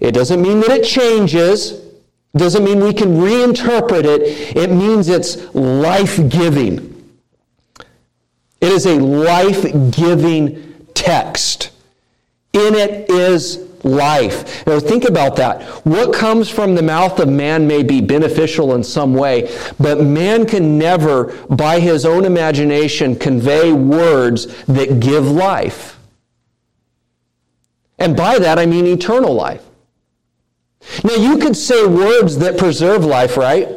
It 0.00 0.12
doesn't 0.12 0.40
mean 0.40 0.60
that 0.60 0.70
it 0.70 0.84
changes. 0.84 1.72
It 1.72 2.38
doesn't 2.38 2.64
mean 2.64 2.80
we 2.80 2.94
can 2.94 3.18
reinterpret 3.18 4.04
it. 4.04 4.56
It 4.56 4.70
means 4.70 5.08
it's 5.08 5.52
life 5.54 6.16
giving. 6.28 6.90
It 8.60 8.72
is 8.72 8.86
a 8.86 8.98
life 8.98 9.62
giving 9.90 10.86
text. 10.94 11.70
In 12.52 12.74
it 12.74 13.10
is 13.10 13.69
life. 13.84 14.66
Now, 14.66 14.78
think 14.78 15.04
about 15.04 15.36
that. 15.36 15.62
What 15.86 16.12
comes 16.12 16.48
from 16.48 16.74
the 16.74 16.82
mouth 16.82 17.18
of 17.18 17.28
man 17.28 17.66
may 17.66 17.82
be 17.82 18.00
beneficial 18.00 18.74
in 18.74 18.84
some 18.84 19.14
way, 19.14 19.54
but 19.78 20.00
man 20.00 20.46
can 20.46 20.78
never, 20.78 21.36
by 21.48 21.80
his 21.80 22.04
own 22.04 22.24
imagination, 22.24 23.16
convey 23.16 23.72
words 23.72 24.46
that 24.64 25.00
give 25.00 25.26
life. 25.26 25.98
And 27.98 28.16
by 28.16 28.38
that, 28.38 28.58
I 28.58 28.66
mean 28.66 28.86
eternal 28.86 29.34
life. 29.34 29.64
Now, 31.04 31.14
you 31.14 31.38
could 31.38 31.56
say 31.56 31.86
words 31.86 32.38
that 32.38 32.56
preserve 32.56 33.04
life, 33.04 33.36
right? 33.36 33.68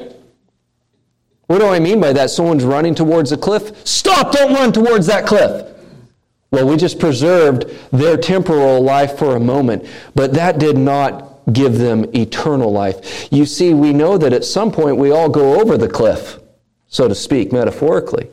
What 1.48 1.60
do 1.60 1.68
I 1.68 1.80
mean 1.80 2.00
by 2.00 2.14
that? 2.14 2.30
Someone's 2.30 2.64
running 2.64 2.96
towards 2.96 3.32
a 3.32 3.38
cliff. 3.38 3.86
Stop! 3.86 4.32
Don't 4.32 4.54
run 4.54 4.72
towards 4.72 5.08
that 5.08 5.26
cliff. 5.28 5.73
Well, 6.54 6.68
we 6.68 6.78
just 6.78 7.00
preserved 7.00 7.66
their 7.92 8.16
temporal 8.16 8.80
life 8.80 9.18
for 9.18 9.36
a 9.36 9.40
moment, 9.40 9.88
but 10.14 10.36
that 10.36 10.60
did 10.60 10.78
not 10.78 11.52
give 11.52 11.80
them 11.80 12.06
eternal 12.16 12.72
life. 12.72 13.28
You 13.32 13.48
see, 13.48 13.74
we 13.74 13.92
know 13.92 14.20
that 14.20 14.34
at 14.34 14.46
some 14.46 14.72
point 14.72 14.98
we 14.98 15.10
all 15.10 15.30
go 15.30 15.60
over 15.60 15.80
the 15.80 15.88
cliff, 15.88 16.40
so 16.88 17.08
to 17.08 17.16
speak, 17.16 17.52
metaphorically. 17.52 18.30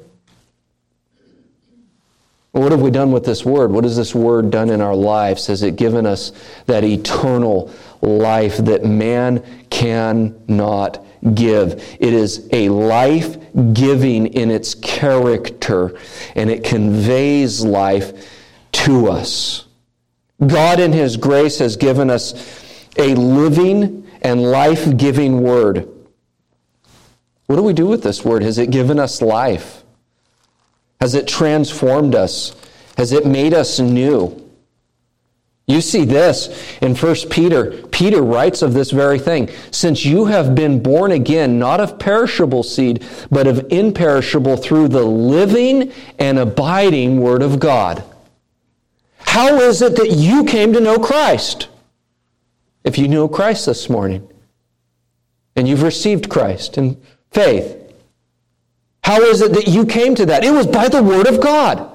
What 2.52 2.72
have 2.72 2.82
we 2.82 2.90
done 2.90 3.10
with 3.10 3.24
this 3.24 3.42
word? 3.42 3.70
What 3.72 3.84
has 3.84 3.96
this 3.96 4.14
word 4.14 4.50
done 4.50 4.68
in 4.68 4.82
our 4.82 4.94
lives? 4.94 5.46
Has 5.46 5.62
it 5.62 5.76
given 5.76 6.04
us 6.04 6.32
that 6.66 6.84
eternal 6.84 7.72
life 8.02 8.58
that 8.58 8.84
man 8.84 9.42
cannot 9.70 11.02
give? 11.34 11.96
It 12.00 12.12
is 12.12 12.48
a 12.52 12.68
life 12.68 13.36
giving 13.72 14.26
in 14.26 14.50
its 14.50 14.74
character, 14.74 15.98
and 16.34 16.50
it 16.50 16.64
conveys 16.64 17.64
life 17.64 18.28
to 18.72 19.08
us. 19.08 19.66
God, 20.46 20.80
in 20.80 20.92
His 20.92 21.16
grace, 21.16 21.58
has 21.58 21.76
given 21.76 22.10
us 22.10 22.86
a 22.96 23.14
living 23.14 24.06
and 24.22 24.42
life 24.42 24.96
giving 24.96 25.42
word. 25.42 25.88
What 27.46 27.56
do 27.56 27.62
we 27.62 27.72
do 27.72 27.86
with 27.86 28.02
this 28.02 28.24
word? 28.24 28.42
Has 28.42 28.58
it 28.58 28.70
given 28.70 28.98
us 28.98 29.20
life? 29.20 29.82
Has 31.00 31.14
it 31.14 31.26
transformed 31.26 32.14
us? 32.14 32.54
Has 32.96 33.12
it 33.12 33.26
made 33.26 33.54
us 33.54 33.80
new? 33.80 34.49
You 35.70 35.80
see 35.80 36.04
this 36.04 36.48
in 36.80 36.96
1 36.96 37.14
Peter. 37.30 37.86
Peter 37.88 38.22
writes 38.22 38.60
of 38.60 38.74
this 38.74 38.90
very 38.90 39.20
thing. 39.20 39.50
Since 39.70 40.04
you 40.04 40.24
have 40.24 40.54
been 40.54 40.82
born 40.82 41.12
again, 41.12 41.60
not 41.60 41.78
of 41.78 41.96
perishable 41.96 42.64
seed, 42.64 43.04
but 43.30 43.46
of 43.46 43.70
imperishable 43.70 44.56
through 44.56 44.88
the 44.88 45.04
living 45.04 45.92
and 46.18 46.40
abiding 46.40 47.20
Word 47.20 47.42
of 47.42 47.60
God. 47.60 48.02
How 49.18 49.60
is 49.60 49.80
it 49.80 49.94
that 49.94 50.10
you 50.10 50.44
came 50.44 50.72
to 50.72 50.80
know 50.80 50.98
Christ? 50.98 51.68
If 52.82 52.98
you 52.98 53.06
know 53.06 53.28
Christ 53.28 53.66
this 53.66 53.88
morning 53.88 54.28
and 55.54 55.68
you've 55.68 55.82
received 55.82 56.28
Christ 56.28 56.78
in 56.78 57.00
faith, 57.30 57.76
how 59.04 59.20
is 59.20 59.40
it 59.40 59.52
that 59.52 59.68
you 59.68 59.86
came 59.86 60.16
to 60.16 60.26
that? 60.26 60.42
It 60.42 60.50
was 60.50 60.66
by 60.66 60.88
the 60.88 61.02
Word 61.02 61.28
of 61.28 61.40
God. 61.40 61.89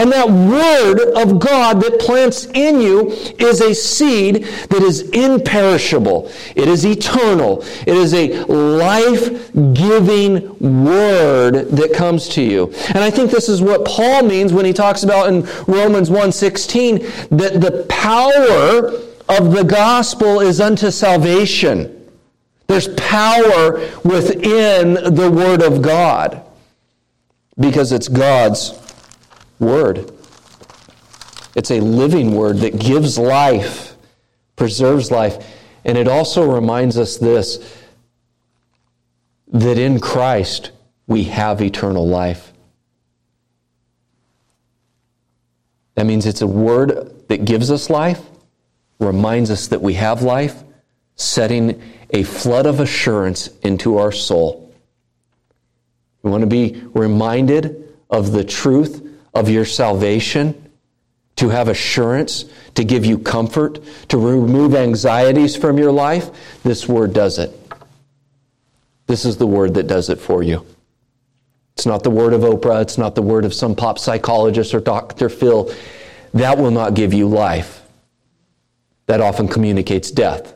And 0.00 0.10
that 0.12 0.30
Word 0.30 1.12
of 1.14 1.38
God 1.38 1.82
that 1.82 2.00
plants 2.00 2.46
in 2.54 2.80
you 2.80 3.10
is 3.38 3.60
a 3.60 3.74
seed 3.74 4.44
that 4.70 4.82
is 4.82 5.02
imperishable. 5.10 6.32
It 6.56 6.68
is 6.68 6.86
eternal. 6.86 7.62
It 7.86 7.94
is 7.94 8.14
a 8.14 8.42
life 8.44 9.52
giving 9.74 10.58
Word 10.58 11.68
that 11.72 11.92
comes 11.92 12.30
to 12.30 12.42
you. 12.42 12.72
And 12.88 13.00
I 13.00 13.10
think 13.10 13.30
this 13.30 13.50
is 13.50 13.60
what 13.60 13.84
Paul 13.84 14.22
means 14.22 14.54
when 14.54 14.64
he 14.64 14.72
talks 14.72 15.02
about 15.02 15.28
in 15.28 15.42
Romans 15.66 16.08
1.16 16.08 17.28
that 17.36 17.60
the 17.60 17.84
power 17.90 18.92
of 19.28 19.52
the 19.52 19.64
gospel 19.64 20.40
is 20.40 20.62
unto 20.62 20.90
salvation. 20.90 22.10
There's 22.68 22.88
power 22.88 23.86
within 24.02 24.94
the 25.14 25.30
Word 25.30 25.60
of 25.60 25.82
God 25.82 26.42
because 27.58 27.92
it's 27.92 28.08
God's 28.08 28.70
Word. 29.60 30.10
It's 31.54 31.70
a 31.70 31.80
living 31.80 32.34
word 32.34 32.58
that 32.58 32.78
gives 32.78 33.18
life, 33.18 33.94
preserves 34.56 35.10
life. 35.10 35.46
And 35.84 35.96
it 35.98 36.08
also 36.08 36.50
reminds 36.50 36.98
us 36.98 37.16
this 37.16 37.76
that 39.52 39.78
in 39.78 39.98
Christ 39.98 40.70
we 41.06 41.24
have 41.24 41.60
eternal 41.60 42.06
life. 42.06 42.52
That 45.96 46.06
means 46.06 46.24
it's 46.24 46.40
a 46.40 46.46
word 46.46 47.28
that 47.28 47.44
gives 47.44 47.70
us 47.70 47.90
life, 47.90 48.20
reminds 49.00 49.50
us 49.50 49.66
that 49.68 49.82
we 49.82 49.94
have 49.94 50.22
life, 50.22 50.62
setting 51.16 51.82
a 52.10 52.22
flood 52.22 52.64
of 52.64 52.80
assurance 52.80 53.48
into 53.62 53.98
our 53.98 54.12
soul. 54.12 54.72
We 56.22 56.30
want 56.30 56.42
to 56.42 56.46
be 56.46 56.82
reminded 56.94 57.92
of 58.08 58.32
the 58.32 58.44
truth 58.44 59.09
of 59.34 59.48
your 59.48 59.64
salvation, 59.64 60.70
to 61.36 61.48
have 61.48 61.68
assurance, 61.68 62.44
to 62.74 62.84
give 62.84 63.06
you 63.06 63.18
comfort, 63.18 63.78
to 64.08 64.18
remove 64.18 64.74
anxieties 64.74 65.56
from 65.56 65.78
your 65.78 65.92
life? 65.92 66.30
This 66.62 66.88
word 66.88 67.12
does 67.12 67.38
it. 67.38 67.56
This 69.06 69.24
is 69.24 69.38
the 69.38 69.46
word 69.46 69.74
that 69.74 69.86
does 69.86 70.08
it 70.08 70.20
for 70.20 70.42
you. 70.42 70.64
It's 71.74 71.86
not 71.86 72.02
the 72.02 72.10
word 72.10 72.34
of 72.34 72.42
Oprah, 72.42 72.82
it's 72.82 72.98
not 72.98 73.14
the 73.14 73.22
word 73.22 73.44
of 73.44 73.54
some 73.54 73.74
pop 73.74 73.98
psychologist 73.98 74.74
or 74.74 74.80
Dr. 74.80 75.28
Phil. 75.28 75.72
That 76.34 76.58
will 76.58 76.70
not 76.70 76.94
give 76.94 77.14
you 77.14 77.28
life. 77.28 77.82
That 79.06 79.20
often 79.20 79.48
communicates 79.48 80.10
death. 80.10 80.54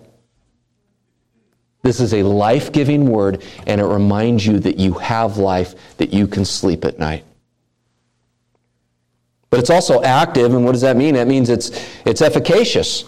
This 1.83 2.01
is 2.01 2.15
a 2.15 2.23
life 2.23 2.73
giving 2.73 3.07
word, 3.07 3.43
and 3.67 3.81
it 3.81 3.85
reminds 3.85 4.47
you 4.47 4.59
that 4.61 4.79
you 4.79 4.95
have 4.95 5.37
life, 5.37 5.97
that 5.99 6.13
you 6.13 6.27
can 6.27 6.45
sleep 6.45 6.85
at 6.85 6.99
night. 6.99 7.25
But 9.55 9.61
it's 9.61 9.71
also 9.71 10.03
active, 10.03 10.53
and 10.53 10.65
what 10.65 10.73
does 10.73 10.81
that 10.81 10.97
mean? 10.97 11.15
That 11.15 11.29
means 11.29 11.49
it's, 11.49 11.71
it's 12.05 12.23
efficacious. 12.23 13.03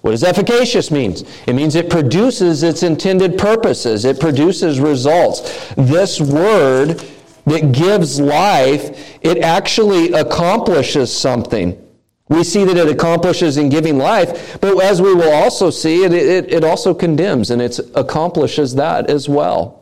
What 0.00 0.10
does 0.10 0.24
efficacious 0.24 0.90
means? 0.90 1.22
It 1.46 1.52
means 1.52 1.76
it 1.76 1.88
produces 1.88 2.64
its 2.64 2.82
intended 2.82 3.38
purposes. 3.38 4.04
It 4.04 4.18
produces 4.18 4.80
results. 4.80 5.72
This 5.76 6.20
word 6.20 7.04
that 7.46 7.70
gives 7.70 8.18
life, 8.18 9.16
it 9.22 9.38
actually 9.44 10.12
accomplishes 10.12 11.16
something. 11.16 11.80
We 12.28 12.42
see 12.42 12.64
that 12.64 12.76
it 12.76 12.88
accomplishes 12.88 13.56
in 13.56 13.68
giving 13.68 13.96
life, 13.96 14.60
but 14.60 14.82
as 14.82 15.00
we 15.00 15.14
will 15.14 15.32
also 15.32 15.70
see, 15.70 16.02
it, 16.02 16.12
it, 16.12 16.52
it 16.52 16.64
also 16.64 16.94
condemns 16.94 17.52
and 17.52 17.62
it 17.62 17.78
accomplishes 17.94 18.74
that 18.74 19.08
as 19.08 19.28
well. 19.28 19.81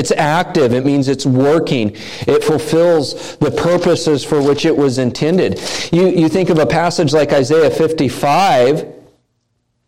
It's 0.00 0.12
active. 0.12 0.72
It 0.72 0.86
means 0.86 1.08
it's 1.08 1.26
working. 1.26 1.90
It 2.26 2.42
fulfills 2.42 3.36
the 3.36 3.50
purposes 3.50 4.24
for 4.24 4.40
which 4.42 4.64
it 4.64 4.74
was 4.74 4.96
intended. 4.96 5.60
You, 5.92 6.08
you 6.08 6.30
think 6.30 6.48
of 6.48 6.58
a 6.58 6.64
passage 6.64 7.12
like 7.12 7.34
Isaiah 7.34 7.70
55. 7.70 8.94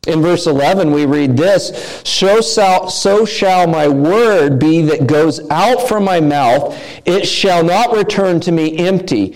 In 0.07 0.21
verse 0.21 0.47
11, 0.47 0.93
we 0.93 1.07
read 1.07 1.35
this 1.35 2.03
so 2.05 2.43
shall, 2.43 2.91
so 2.91 3.25
shall 3.25 3.67
my 3.67 3.89
word 3.89 4.59
be 4.59 4.83
that 4.83 5.07
goes 5.07 5.49
out 5.49 5.89
from 5.89 6.05
my 6.05 6.21
mouth. 6.21 6.79
It 7.07 7.27
shall 7.27 7.65
not 7.65 7.97
return 7.97 8.39
to 8.41 8.53
me 8.53 8.77
empty 8.77 9.35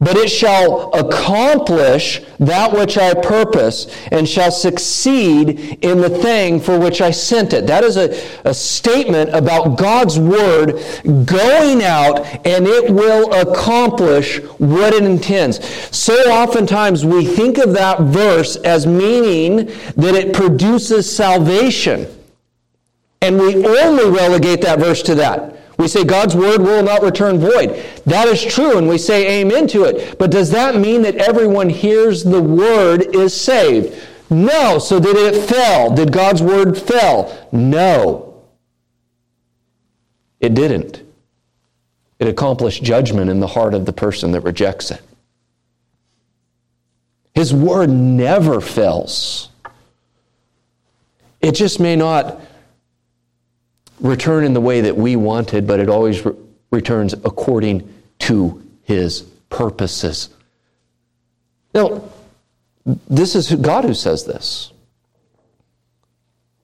but 0.00 0.16
it 0.16 0.28
shall 0.28 0.92
accomplish 0.92 2.22
that 2.38 2.72
which 2.72 2.96
I 2.96 3.14
purpose 3.14 3.86
and 4.12 4.28
shall 4.28 4.52
succeed 4.52 5.78
in 5.82 6.00
the 6.00 6.08
thing 6.08 6.60
for 6.60 6.78
which 6.78 7.00
I 7.00 7.10
sent 7.10 7.52
it. 7.52 7.66
That 7.66 7.82
is 7.82 7.96
a, 7.96 8.16
a 8.44 8.54
statement 8.54 9.30
about 9.34 9.76
God's 9.76 10.18
word 10.18 10.74
going 11.26 11.82
out 11.82 12.24
and 12.46 12.66
it 12.66 12.92
will 12.92 13.32
accomplish 13.34 14.38
what 14.58 14.94
it 14.94 15.02
intends. 15.02 15.64
So 15.96 16.14
oftentimes 16.30 17.04
we 17.04 17.24
think 17.24 17.58
of 17.58 17.72
that 17.74 18.00
verse 18.00 18.54
as 18.56 18.86
meaning 18.86 19.66
that 19.96 20.14
it 20.14 20.32
produces 20.32 21.12
salvation. 21.14 22.06
And 23.20 23.36
we 23.36 23.66
only 23.66 24.08
relegate 24.16 24.60
that 24.62 24.78
verse 24.78 25.02
to 25.02 25.16
that. 25.16 25.57
We 25.78 25.86
say 25.86 26.04
God's 26.04 26.34
word 26.34 26.60
will 26.60 26.82
not 26.82 27.02
return 27.02 27.38
void. 27.38 27.84
That 28.04 28.26
is 28.26 28.44
true, 28.44 28.76
and 28.76 28.88
we 28.88 28.98
say 28.98 29.40
amen 29.40 29.68
to 29.68 29.84
it. 29.84 30.18
But 30.18 30.32
does 30.32 30.50
that 30.50 30.74
mean 30.74 31.02
that 31.02 31.14
everyone 31.16 31.70
hears 31.70 32.24
the 32.24 32.42
word 32.42 33.14
is 33.14 33.40
saved? 33.40 33.96
No. 34.28 34.80
So 34.80 34.98
did 34.98 35.16
it 35.16 35.48
fail? 35.48 35.94
Did 35.94 36.12
God's 36.12 36.42
word 36.42 36.76
fail? 36.76 37.48
No. 37.52 38.42
It 40.40 40.54
didn't. 40.54 41.02
It 42.18 42.26
accomplished 42.26 42.82
judgment 42.82 43.30
in 43.30 43.38
the 43.38 43.46
heart 43.46 43.72
of 43.72 43.86
the 43.86 43.92
person 43.92 44.32
that 44.32 44.40
rejects 44.40 44.90
it. 44.90 45.00
His 47.34 47.54
word 47.54 47.88
never 47.88 48.60
fails. 48.60 49.48
It 51.40 51.52
just 51.52 51.78
may 51.78 51.94
not 51.94 52.40
return 54.00 54.44
in 54.44 54.54
the 54.54 54.60
way 54.60 54.80
that 54.80 54.96
we 54.96 55.16
wanted, 55.16 55.66
but 55.66 55.80
it 55.80 55.88
always 55.88 56.24
re- 56.24 56.34
returns 56.70 57.12
according 57.12 57.92
to 58.20 58.62
his 58.82 59.22
purposes. 59.50 60.30
Now, 61.74 62.02
this 63.08 63.34
is 63.34 63.52
God 63.54 63.84
who 63.84 63.94
says 63.94 64.24
this. 64.24 64.72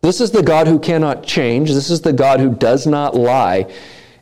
This 0.03 0.21
is 0.21 0.31
the 0.31 0.43
God 0.43 0.67
who 0.67 0.79
cannot 0.79 1.25
change. 1.25 1.71
This 1.71 1.91
is 1.91 2.03
the 2.03 2.13
God 2.13 2.41
who 2.41 2.55
does 2.55 2.87
not 2.87 3.15
lie, 3.15 3.73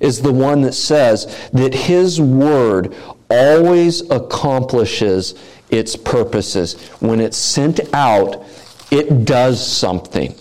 is 0.00 0.22
the 0.22 0.32
one 0.32 0.62
that 0.62 0.74
says 0.74 1.48
that 1.52 1.74
his 1.74 2.20
word 2.20 2.94
always 3.30 4.08
accomplishes 4.10 5.34
its 5.70 5.96
purposes. 5.96 6.88
When 7.00 7.20
it's 7.20 7.36
sent 7.36 7.80
out, 7.94 8.44
it 8.90 9.24
does 9.24 9.64
something 9.64 10.34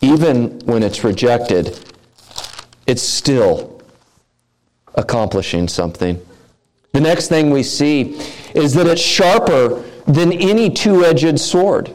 even 0.00 0.60
when 0.60 0.82
it's 0.82 1.04
rejected, 1.04 1.78
it's 2.86 3.02
still 3.02 3.82
accomplishing 4.94 5.68
something. 5.68 6.20
The 6.92 7.00
next 7.00 7.28
thing 7.28 7.50
we 7.50 7.62
see 7.62 8.20
is 8.54 8.74
that 8.74 8.86
it's 8.86 9.00
sharper 9.00 9.84
than 10.06 10.32
any 10.32 10.70
two 10.70 11.04
edged 11.04 11.38
sword. 11.38 11.94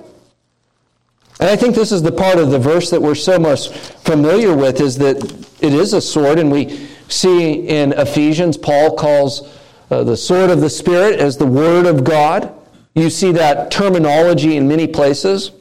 And 1.39 1.49
I 1.49 1.55
think 1.55 1.75
this 1.75 1.91
is 1.91 2.03
the 2.03 2.11
part 2.11 2.37
of 2.37 2.51
the 2.51 2.59
verse 2.59 2.89
that 2.91 3.01
we're 3.01 3.15
so 3.15 3.39
much 3.39 3.69
familiar 3.69 4.55
with 4.55 4.79
is 4.79 4.97
that 4.99 5.17
it 5.61 5.73
is 5.73 5.93
a 5.93 6.01
sword, 6.01 6.39
and 6.39 6.51
we 6.51 6.87
see 7.09 7.67
in 7.67 7.93
Ephesians, 7.93 8.55
Paul 8.55 8.95
calls 8.95 9.49
uh, 9.89 10.03
the 10.03 10.15
sword 10.15 10.49
of 10.49 10.61
the 10.61 10.69
Spirit 10.69 11.19
as 11.19 11.37
the 11.37 11.45
Word 11.45 11.85
of 11.85 12.03
God. 12.03 12.53
You 12.95 13.09
see 13.09 13.31
that 13.31 13.71
terminology 13.71 14.55
in 14.55 14.67
many 14.67 14.87
places. 14.87 15.51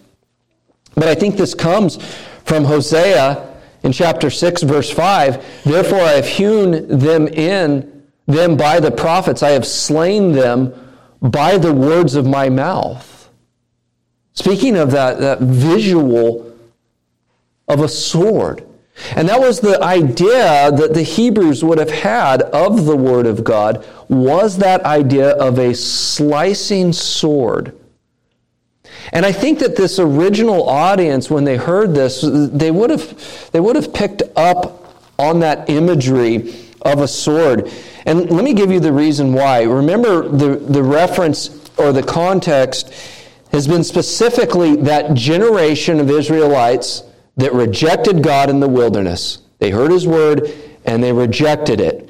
But 0.95 1.09
I 1.09 1.15
think 1.15 1.37
this 1.37 1.55
comes 1.55 1.99
from 2.45 2.65
Hosea 2.65 3.49
in 3.83 3.93
chapter 3.93 4.31
6, 4.31 4.63
verse 4.63 4.91
5 4.91 5.65
Therefore 5.65 6.01
I 6.01 6.13
have 6.13 6.27
hewn 6.27 6.99
them 6.99 7.29
in, 7.29 8.05
them 8.27 8.57
by 8.57 8.81
the 8.81 8.91
prophets, 8.91 9.43
I 9.43 9.51
have 9.51 9.67
slain 9.67 10.33
them 10.33 10.75
by 11.21 11.59
the 11.59 11.73
words 11.73 12.15
of 12.15 12.27
my 12.27 12.49
mouth. 12.49 13.31
Speaking 14.35 14.77
of 14.77 14.91
that, 14.93 15.19
that 15.21 15.41
visual 15.41 16.57
of 17.69 17.81
a 17.81 17.89
sword. 17.89 18.67
And 19.17 19.29
that 19.29 19.41
was 19.41 19.61
the 19.61 19.83
idea 19.83 20.71
that 20.71 20.95
the 20.95 21.03
Hebrews 21.03 21.65
would 21.65 21.79
have 21.79 21.91
had 21.91 22.43
of 22.43 22.85
the 22.85 22.97
Word 22.97 23.27
of 23.27 23.43
God, 23.43 23.85
was 24.09 24.59
that 24.59 24.85
idea 24.85 25.31
of 25.31 25.59
a 25.59 25.75
slicing 25.75 26.93
sword 26.93 27.75
and 29.13 29.27
I 29.27 29.33
think 29.33 29.59
that 29.59 29.77
this 29.77 29.99
original 29.99 30.69
audience, 30.69 31.31
when 31.31 31.45
they 31.45 31.57
heard 31.57 31.95
this, 31.95 32.23
they 32.23 32.71
would 32.71 32.91
have, 32.91 33.51
they 33.53 33.61
would 33.61 33.77
have 33.77 33.93
picked 33.93 34.23
up 34.37 34.97
on 35.19 35.41
that 35.41 35.69
imagery 35.69 36.55
of 36.83 37.01
a 37.01 37.09
sword. 37.09 37.71
And 38.07 38.31
let 38.31 38.45
me 38.45 38.55
give 38.55 38.71
you 38.71 38.81
the 38.81 38.93
reason 38.93 39.33
why. 39.33 39.63
Remember, 39.63 40.29
the, 40.29 40.57
the 40.57 40.83
reference 40.83 41.71
or 41.79 41.93
the 41.93 42.03
context 42.03 42.93
has 43.53 43.69
been 43.69 43.85
specifically 43.85 44.77
that 44.77 45.15
generation 45.15 46.01
of 46.01 46.11
Israelites 46.11 47.03
that 47.37 47.53
rejected 47.53 48.23
God 48.23 48.51
in 48.51 48.61
the 48.61 48.69
wilderness. 48.69 49.39
They 49.59 49.71
heard 49.71 49.91
his 49.91 50.07
word 50.07 50.51
and 50.85 51.03
they 51.03 51.13
rejected 51.13 51.81
it. 51.81 52.09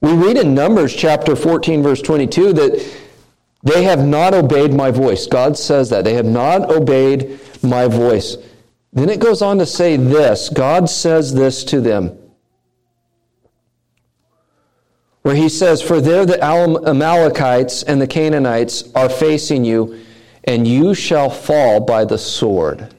We 0.00 0.12
read 0.14 0.36
in 0.36 0.52
Numbers 0.52 0.94
chapter 0.94 1.36
14, 1.36 1.82
verse 1.82 2.02
22, 2.02 2.52
that 2.54 2.98
they 3.62 3.84
have 3.84 4.04
not 4.04 4.34
obeyed 4.34 4.74
my 4.74 4.90
voice. 4.90 5.26
God 5.26 5.56
says 5.56 5.90
that. 5.90 6.04
They 6.04 6.14
have 6.14 6.26
not 6.26 6.70
obeyed 6.70 7.38
my 7.62 7.86
voice. 7.86 8.36
Then 8.92 9.08
it 9.08 9.20
goes 9.20 9.40
on 9.40 9.58
to 9.58 9.66
say 9.66 9.96
this 9.96 10.48
God 10.48 10.90
says 10.90 11.32
this 11.32 11.64
to 11.64 11.80
them. 11.80 12.18
Where 15.22 15.36
he 15.36 15.48
says, 15.48 15.80
For 15.80 16.00
there 16.00 16.26
the 16.26 16.42
Amalekites 16.42 17.84
and 17.84 18.00
the 18.00 18.08
Canaanites 18.08 18.92
are 18.94 19.08
facing 19.08 19.64
you, 19.64 20.00
and 20.44 20.66
you 20.66 20.94
shall 20.94 21.30
fall 21.30 21.80
by 21.80 22.04
the 22.04 22.18
sword. 22.18 22.92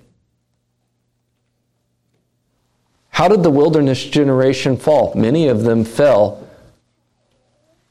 How 3.10 3.28
did 3.28 3.44
the 3.44 3.52
wilderness 3.52 4.04
generation 4.06 4.78
fall? 4.78 5.14
Many 5.16 5.50
of 5.50 5.64
them 5.64 5.84
fell 5.84 6.48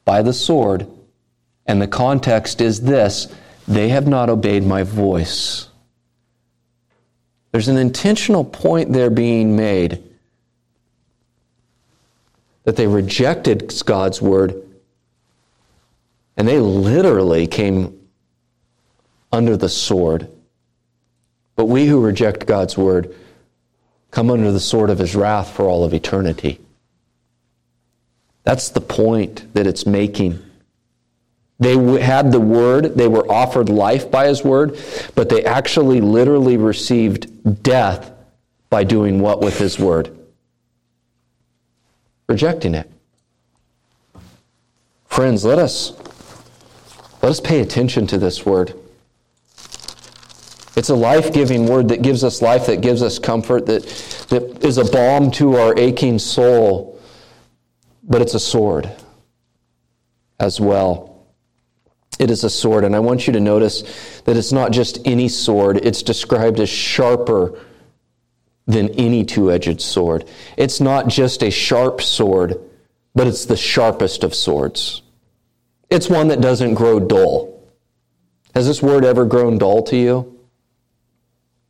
by 0.03 0.23
the 0.23 0.33
sword. 0.33 0.87
And 1.65 1.81
the 1.81 1.87
context 1.87 2.61
is 2.61 2.81
this 2.81 3.33
they 3.67 3.89
have 3.89 4.07
not 4.07 4.29
obeyed 4.29 4.63
my 4.63 4.83
voice. 4.83 5.69
There's 7.51 7.67
an 7.67 7.77
intentional 7.77 8.43
point 8.43 8.91
there 8.91 9.09
being 9.09 9.55
made 9.55 10.03
that 12.63 12.75
they 12.75 12.87
rejected 12.87 13.71
God's 13.85 14.21
word 14.21 14.63
and 16.35 16.47
they 16.47 16.59
literally 16.59 17.47
came 17.47 17.99
under 19.31 19.55
the 19.55 19.69
sword. 19.69 20.29
But 21.55 21.65
we 21.65 21.85
who 21.85 22.01
reject 22.01 22.47
God's 22.47 22.77
word 22.77 23.15
come 24.11 24.29
under 24.29 24.51
the 24.51 24.59
sword 24.59 24.89
of 24.89 24.99
his 24.99 25.15
wrath 25.15 25.51
for 25.51 25.65
all 25.65 25.83
of 25.83 25.93
eternity. 25.93 26.59
That's 28.43 28.69
the 28.69 28.81
point 28.81 29.53
that 29.53 29.67
it's 29.67 29.85
making. 29.85 30.43
They 31.63 32.01
had 32.01 32.31
the 32.31 32.39
word, 32.39 32.95
they 32.95 33.07
were 33.07 33.29
offered 33.31 33.69
life 33.69 34.11
by 34.11 34.27
his 34.27 34.43
word, 34.43 34.77
but 35.15 35.29
they 35.29 35.45
actually 35.45 36.01
literally 36.01 36.57
received 36.57 37.63
death 37.63 38.11
by 38.69 38.83
doing 38.83 39.19
what 39.19 39.39
with 39.39 39.57
his 39.59 39.79
word? 39.79 40.17
Rejecting 42.27 42.75
it. 42.75 42.89
Friends, 45.05 45.45
let 45.45 45.59
us 45.59 45.93
let 47.21 47.29
us 47.29 47.39
pay 47.39 47.61
attention 47.61 48.07
to 48.07 48.17
this 48.17 48.45
word. 48.45 48.73
It's 50.75 50.89
a 50.89 50.95
life 50.95 51.31
giving 51.31 51.67
word 51.67 51.87
that 51.89 52.01
gives 52.01 52.23
us 52.23 52.41
life, 52.41 52.65
that 52.65 52.81
gives 52.81 53.01
us 53.01 53.19
comfort, 53.19 53.67
that, 53.67 53.83
that 54.29 54.65
is 54.65 54.77
a 54.77 54.85
balm 54.85 55.31
to 55.31 55.55
our 55.55 55.77
aching 55.77 56.19
soul, 56.19 56.99
but 58.03 58.21
it's 58.21 58.33
a 58.33 58.39
sword 58.39 58.89
as 60.39 60.59
well. 60.59 61.12
It 62.23 62.31
is 62.31 62.45
a 62.45 62.49
sword, 62.49 62.85
and 62.85 62.95
I 62.95 62.99
want 62.99 63.27
you 63.27 63.33
to 63.33 63.41
notice 63.41 63.81
that 64.21 64.37
it's 64.37 64.53
not 64.53 64.71
just 64.71 64.97
any 65.03 65.27
sword, 65.27 65.85
it's 65.85 66.01
described 66.01 66.61
as 66.61 66.69
sharper 66.69 67.59
than 68.65 68.91
any 68.91 69.25
two 69.25 69.51
edged 69.51 69.81
sword. 69.81 70.23
It's 70.55 70.79
not 70.79 71.09
just 71.09 71.43
a 71.43 71.51
sharp 71.51 72.01
sword, 72.01 72.61
but 73.13 73.27
it's 73.27 73.43
the 73.43 73.57
sharpest 73.57 74.23
of 74.23 74.33
swords. 74.33 75.01
It's 75.89 76.09
one 76.09 76.29
that 76.29 76.39
doesn't 76.39 76.75
grow 76.75 76.97
dull. 77.01 77.61
Has 78.55 78.67
this 78.67 78.81
word 78.81 79.03
ever 79.03 79.25
grown 79.25 79.57
dull 79.57 79.83
to 79.83 79.97
you? 79.97 80.42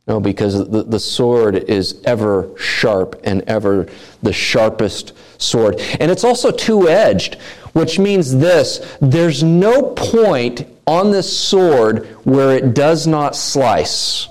No, 0.06 0.20
because 0.20 0.68
the, 0.68 0.82
the 0.82 1.00
sword 1.00 1.56
is 1.56 2.02
ever 2.04 2.50
sharp 2.58 3.20
and 3.24 3.42
ever 3.42 3.88
the 4.22 4.32
sharpest 4.32 5.14
sword. 5.40 5.80
And 5.98 6.10
it's 6.10 6.24
also 6.24 6.50
two 6.50 6.88
edged, 6.88 7.36
which 7.72 7.98
means 7.98 8.36
this 8.36 8.96
there's 9.00 9.42
no 9.42 9.82
point 9.82 10.66
on 10.86 11.10
this 11.10 11.34
sword 11.34 12.06
where 12.24 12.54
it 12.54 12.74
does 12.74 13.06
not 13.06 13.34
slice. 13.34 14.28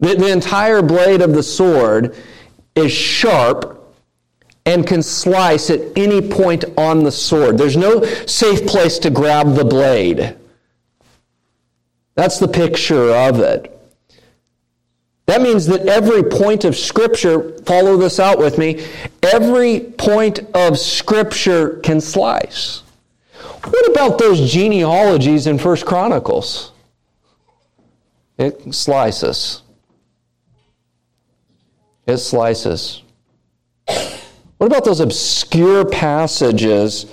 The, 0.00 0.16
the 0.16 0.32
entire 0.32 0.82
blade 0.82 1.22
of 1.22 1.32
the 1.32 1.42
sword 1.44 2.16
is 2.74 2.90
sharp 2.90 3.78
and 4.66 4.84
can 4.84 5.02
slice 5.02 5.70
at 5.70 5.80
any 5.96 6.20
point 6.20 6.64
on 6.76 7.04
the 7.04 7.12
sword. 7.12 7.56
There's 7.56 7.76
no 7.76 8.02
safe 8.26 8.66
place 8.66 8.98
to 9.00 9.10
grab 9.10 9.54
the 9.54 9.64
blade. 9.64 10.36
That's 12.16 12.40
the 12.40 12.48
picture 12.48 13.10
of 13.10 13.38
it. 13.38 13.81
That 15.26 15.40
means 15.40 15.66
that 15.66 15.86
every 15.86 16.22
point 16.22 16.64
of 16.64 16.76
Scripture, 16.76 17.56
follow 17.64 17.96
this 17.96 18.18
out 18.18 18.38
with 18.38 18.58
me, 18.58 18.84
every 19.22 19.80
point 19.80 20.40
of 20.54 20.78
Scripture 20.78 21.78
can 21.78 22.00
slice. 22.00 22.82
What 23.64 23.90
about 23.90 24.18
those 24.18 24.50
genealogies 24.50 25.46
in 25.46 25.58
First 25.58 25.86
Chronicles? 25.86 26.72
It 28.36 28.74
slices. 28.74 29.62
It 32.06 32.18
slices. 32.18 33.02
What 33.86 34.66
about 34.66 34.84
those 34.84 35.00
obscure 35.00 35.84
passages 35.84 37.06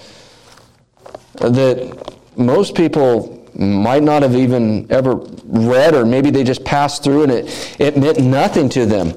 that 1.36 2.15
most 2.36 2.76
people 2.76 3.38
might 3.60 4.04
not 4.04 4.22
have 4.22 4.36
even 4.36 4.89
ever 4.89 5.15
read, 5.45 5.93
or 5.93 6.06
maybe 6.06 6.30
they 6.30 6.43
just 6.43 6.63
passed 6.63 7.04
through 7.04 7.24
and 7.24 7.32
it, 7.32 7.78
it 7.80 7.98
meant 7.98 8.19
nothing 8.19 8.69
to 8.69 8.86
them. 8.86 9.13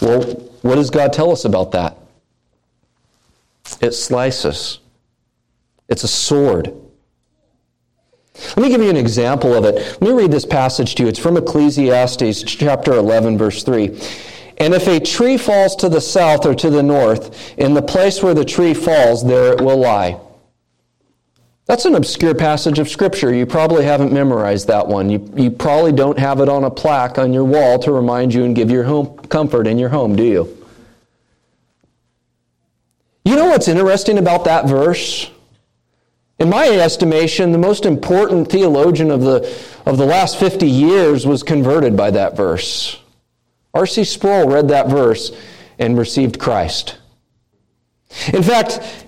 Well, 0.00 0.22
what 0.62 0.76
does 0.76 0.90
God 0.90 1.12
tell 1.12 1.32
us 1.32 1.44
about 1.44 1.72
that? 1.72 1.98
It 3.80 3.92
slices, 3.92 4.78
it's 5.88 6.04
a 6.04 6.08
sword. 6.08 6.72
Let 8.48 8.58
me 8.58 8.68
give 8.68 8.82
you 8.82 8.90
an 8.90 8.96
example 8.96 9.54
of 9.54 9.64
it. 9.64 9.74
Let 9.74 10.02
me 10.02 10.12
read 10.12 10.30
this 10.30 10.44
passage 10.44 10.94
to 10.96 11.04
you. 11.04 11.08
It's 11.08 11.18
from 11.18 11.38
Ecclesiastes 11.38 12.42
chapter 12.42 12.92
11, 12.92 13.38
verse 13.38 13.62
3. 13.62 13.98
And 14.58 14.74
if 14.74 14.86
a 14.86 15.00
tree 15.00 15.38
falls 15.38 15.74
to 15.76 15.88
the 15.88 16.00
south 16.00 16.44
or 16.44 16.54
to 16.54 16.70
the 16.70 16.82
north, 16.82 17.58
in 17.58 17.72
the 17.72 17.82
place 17.82 18.22
where 18.22 18.34
the 18.34 18.44
tree 18.44 18.74
falls, 18.74 19.26
there 19.26 19.54
it 19.54 19.60
will 19.62 19.78
lie. 19.78 20.20
That's 21.66 21.84
an 21.84 21.96
obscure 21.96 22.34
passage 22.34 22.78
of 22.78 22.88
Scripture. 22.88 23.34
You 23.34 23.44
probably 23.44 23.84
haven't 23.84 24.12
memorized 24.12 24.68
that 24.68 24.86
one. 24.86 25.10
You, 25.10 25.28
you 25.36 25.50
probably 25.50 25.90
don't 25.90 26.18
have 26.18 26.40
it 26.40 26.48
on 26.48 26.62
a 26.62 26.70
plaque 26.70 27.18
on 27.18 27.32
your 27.32 27.44
wall 27.44 27.78
to 27.80 27.90
remind 27.90 28.32
you 28.32 28.44
and 28.44 28.54
give 28.54 28.70
your 28.70 28.84
home 28.84 29.18
comfort 29.28 29.66
in 29.66 29.76
your 29.76 29.88
home, 29.88 30.14
do 30.14 30.22
you? 30.22 30.66
You 33.24 33.34
know 33.34 33.46
what's 33.46 33.66
interesting 33.66 34.18
about 34.18 34.44
that 34.44 34.68
verse? 34.68 35.28
In 36.38 36.48
my 36.48 36.68
estimation, 36.68 37.50
the 37.50 37.58
most 37.58 37.84
important 37.84 38.48
theologian 38.48 39.10
of 39.10 39.22
the, 39.22 39.52
of 39.86 39.98
the 39.98 40.06
last 40.06 40.38
50 40.38 40.68
years 40.68 41.26
was 41.26 41.42
converted 41.42 41.96
by 41.96 42.12
that 42.12 42.36
verse. 42.36 43.00
R.C. 43.74 44.04
Sproul 44.04 44.48
read 44.48 44.68
that 44.68 44.88
verse 44.88 45.32
and 45.80 45.98
received 45.98 46.38
Christ. 46.38 46.98
In 48.32 48.44
fact, 48.44 49.05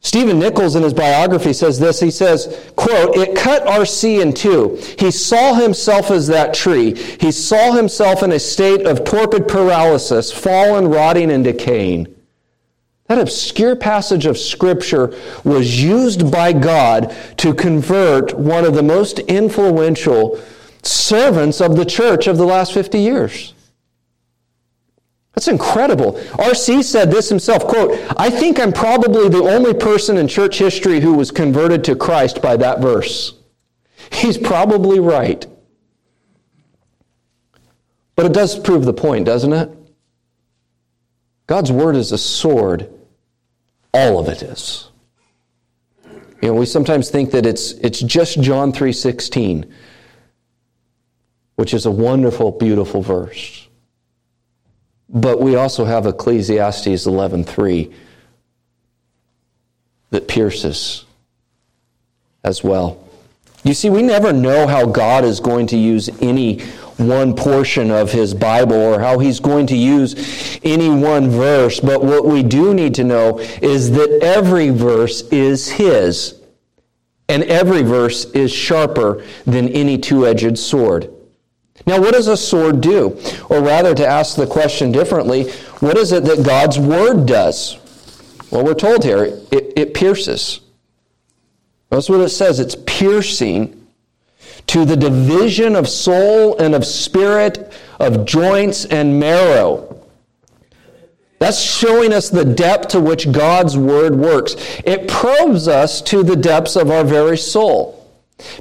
Stephen 0.00 0.38
Nichols 0.38 0.76
in 0.76 0.82
his 0.82 0.94
biography 0.94 1.52
says 1.52 1.78
this. 1.78 1.98
He 2.00 2.10
says, 2.10 2.72
quote, 2.76 3.16
it 3.16 3.36
cut 3.36 3.66
R.C. 3.66 4.20
in 4.20 4.32
two. 4.32 4.80
He 4.98 5.10
saw 5.10 5.54
himself 5.54 6.10
as 6.10 6.28
that 6.28 6.54
tree. 6.54 6.94
He 6.94 7.32
saw 7.32 7.72
himself 7.72 8.22
in 8.22 8.32
a 8.32 8.38
state 8.38 8.86
of 8.86 9.04
torpid 9.04 9.48
paralysis, 9.48 10.32
fallen, 10.32 10.88
rotting, 10.88 11.30
and 11.30 11.42
decaying. 11.42 12.14
That 13.08 13.18
obscure 13.18 13.74
passage 13.74 14.26
of 14.26 14.38
Scripture 14.38 15.18
was 15.42 15.82
used 15.82 16.30
by 16.30 16.52
God 16.52 17.14
to 17.38 17.54
convert 17.54 18.38
one 18.38 18.64
of 18.64 18.74
the 18.74 18.82
most 18.82 19.18
influential 19.20 20.40
servants 20.82 21.60
of 21.60 21.76
the 21.76 21.86
church 21.86 22.26
of 22.26 22.36
the 22.36 22.44
last 22.44 22.72
50 22.72 22.98
years. 22.98 23.54
That's 25.38 25.46
incredible. 25.46 26.20
R.C. 26.36 26.82
said 26.82 27.12
this 27.12 27.28
himself, 27.28 27.64
quote, 27.64 27.96
I 28.16 28.28
think 28.28 28.58
I'm 28.58 28.72
probably 28.72 29.28
the 29.28 29.44
only 29.44 29.72
person 29.72 30.16
in 30.16 30.26
church 30.26 30.58
history 30.58 30.98
who 30.98 31.14
was 31.14 31.30
converted 31.30 31.84
to 31.84 31.94
Christ 31.94 32.42
by 32.42 32.56
that 32.56 32.80
verse. 32.80 33.34
He's 34.10 34.36
probably 34.36 34.98
right. 34.98 35.46
But 38.16 38.26
it 38.26 38.32
does 38.32 38.58
prove 38.58 38.84
the 38.84 38.92
point, 38.92 39.26
doesn't 39.26 39.52
it? 39.52 39.70
God's 41.46 41.70
word 41.70 41.94
is 41.94 42.10
a 42.10 42.18
sword. 42.18 42.92
All 43.94 44.18
of 44.18 44.28
it 44.28 44.42
is. 44.42 44.90
You 46.42 46.48
know, 46.48 46.54
we 46.54 46.66
sometimes 46.66 47.10
think 47.10 47.30
that 47.30 47.46
it's, 47.46 47.74
it's 47.74 48.00
just 48.00 48.42
John 48.42 48.72
3.16, 48.72 49.70
which 51.54 51.72
is 51.72 51.86
a 51.86 51.92
wonderful, 51.92 52.50
beautiful 52.50 53.02
verse. 53.02 53.67
But 55.08 55.40
we 55.40 55.56
also 55.56 55.84
have 55.84 56.06
Ecclesiastes 56.06 57.06
11:3 57.06 57.90
that 60.10 60.28
pierces 60.28 61.04
as 62.44 62.62
well. 62.62 62.98
You 63.64 63.74
see, 63.74 63.90
we 63.90 64.02
never 64.02 64.32
know 64.32 64.66
how 64.66 64.86
God 64.86 65.24
is 65.24 65.40
going 65.40 65.66
to 65.68 65.76
use 65.76 66.08
any 66.20 66.60
one 66.96 67.34
portion 67.34 67.90
of 67.90 68.10
his 68.12 68.34
Bible 68.34 68.76
or 68.76 69.00
how 69.00 69.18
he's 69.18 69.40
going 69.40 69.66
to 69.68 69.76
use 69.76 70.58
any 70.62 70.88
one 70.88 71.30
verse, 71.30 71.80
but 71.80 72.02
what 72.02 72.24
we 72.24 72.42
do 72.42 72.74
need 72.74 72.94
to 72.94 73.04
know 73.04 73.38
is 73.62 73.90
that 73.92 74.20
every 74.22 74.70
verse 74.70 75.22
is 75.30 75.68
his, 75.68 76.34
and 77.28 77.44
every 77.44 77.82
verse 77.82 78.24
is 78.26 78.52
sharper 78.52 79.24
than 79.44 79.68
any 79.68 79.98
two 79.98 80.26
edged 80.26 80.58
sword. 80.58 81.10
Now, 81.88 81.98
what 82.02 82.12
does 82.12 82.28
a 82.28 82.36
sword 82.36 82.82
do? 82.82 83.18
Or 83.48 83.62
rather, 83.62 83.94
to 83.94 84.06
ask 84.06 84.36
the 84.36 84.46
question 84.46 84.92
differently, 84.92 85.50
what 85.80 85.96
is 85.96 86.12
it 86.12 86.22
that 86.24 86.44
God's 86.44 86.78
Word 86.78 87.24
does? 87.24 87.78
Well, 88.50 88.62
we're 88.62 88.74
told 88.74 89.04
here 89.04 89.24
it, 89.24 89.72
it 89.74 89.94
pierces. 89.94 90.60
That's 91.88 92.10
what 92.10 92.20
it 92.20 92.28
says. 92.28 92.60
It's 92.60 92.76
piercing 92.84 93.86
to 94.66 94.84
the 94.84 94.98
division 94.98 95.74
of 95.74 95.88
soul 95.88 96.58
and 96.58 96.74
of 96.74 96.84
spirit, 96.84 97.72
of 97.98 98.26
joints 98.26 98.84
and 98.84 99.18
marrow. 99.18 100.06
That's 101.38 101.58
showing 101.58 102.12
us 102.12 102.28
the 102.28 102.44
depth 102.44 102.88
to 102.88 103.00
which 103.00 103.32
God's 103.32 103.78
word 103.78 104.14
works. 104.14 104.56
It 104.84 105.08
probes 105.08 105.68
us 105.68 106.02
to 106.02 106.22
the 106.22 106.36
depths 106.36 106.76
of 106.76 106.90
our 106.90 107.04
very 107.04 107.38
soul, 107.38 108.12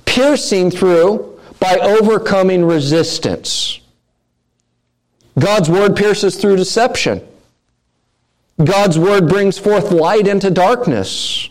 piercing 0.05 0.71
through 0.71 1.36
by 1.59 1.77
overcoming 1.77 2.65
resistance. 2.65 3.79
God's 5.37 5.69
word 5.69 5.95
pierces 5.95 6.35
through 6.35 6.55
deception. 6.55 7.25
God's 8.63 8.97
word 8.97 9.27
brings 9.29 9.59
forth 9.59 9.91
light 9.91 10.27
into 10.27 10.49
darkness. 10.49 11.49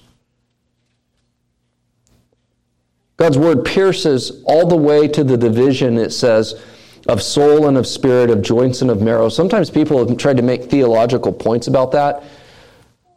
God's 3.16 3.38
word 3.38 3.64
pierces 3.64 4.42
all 4.45 4.66
the 4.66 4.77
way 4.77 5.09
to 5.09 5.25
the 5.25 5.37
division, 5.37 5.97
it 5.99 6.11
says, 6.11 6.61
of 7.09 7.23
soul 7.23 7.69
and 7.69 7.79
of 7.79 7.87
spirit, 7.87 8.31
of 8.31 8.42
joints 8.42 8.83
and 8.83 8.90
of 8.90 9.01
marrow. 9.01 9.29
Sometimes 9.29 9.71
people 9.71 10.05
have 10.05 10.16
tried 10.19 10.37
to 10.37 10.42
make 10.42 10.64
theological 10.64 11.33
points 11.33 11.69
about 11.69 11.92
that. 11.92 12.25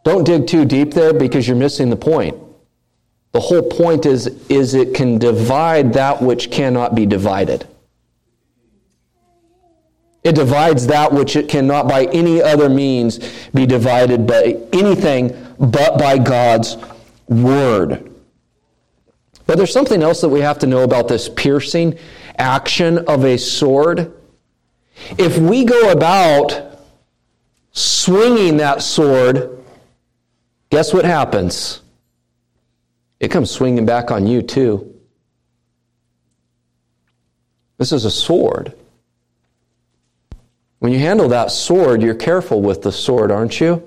Don't 0.04 0.24
dig 0.24 0.46
too 0.46 0.64
deep 0.64 0.94
there 0.94 1.12
because 1.12 1.46
you're 1.46 1.56
missing 1.56 1.90
the 1.90 1.96
point. 1.96 2.36
The 3.32 3.40
whole 3.40 3.62
point 3.62 4.06
is, 4.06 4.26
is 4.48 4.74
it 4.74 4.94
can 4.94 5.18
divide 5.18 5.92
that 5.92 6.20
which 6.20 6.50
cannot 6.50 6.94
be 6.94 7.06
divided. 7.06 7.66
It 10.22 10.34
divides 10.34 10.88
that 10.88 11.12
which 11.12 11.36
it 11.36 11.48
cannot 11.48 11.88
by 11.88 12.04
any 12.06 12.42
other 12.42 12.68
means 12.68 13.18
be 13.54 13.66
divided 13.66 14.26
by 14.26 14.56
anything 14.72 15.54
but 15.58 15.98
by 15.98 16.18
God's 16.18 16.76
word. 17.28 18.10
But 19.46 19.56
there's 19.56 19.72
something 19.72 20.02
else 20.02 20.20
that 20.20 20.28
we 20.28 20.40
have 20.40 20.58
to 20.60 20.66
know 20.66 20.82
about 20.82 21.08
this 21.08 21.28
piercing 21.28 21.98
action 22.38 22.98
of 22.98 23.24
a 23.24 23.38
sword. 23.38 24.12
If 25.18 25.38
we 25.38 25.64
go 25.64 25.90
about 25.90 26.80
swinging 27.72 28.58
that 28.58 28.82
sword, 28.82 29.58
guess 30.68 30.92
what 30.92 31.04
happens? 31.04 31.80
It 33.20 33.30
comes 33.30 33.50
swinging 33.50 33.84
back 33.84 34.10
on 34.10 34.26
you, 34.26 34.42
too. 34.42 34.98
This 37.76 37.92
is 37.92 38.04
a 38.04 38.10
sword. 38.10 38.74
When 40.80 40.92
you 40.92 40.98
handle 40.98 41.28
that 41.28 41.50
sword, 41.50 42.02
you're 42.02 42.14
careful 42.14 42.62
with 42.62 42.82
the 42.82 42.90
sword, 42.90 43.30
aren't 43.30 43.60
you? 43.60 43.82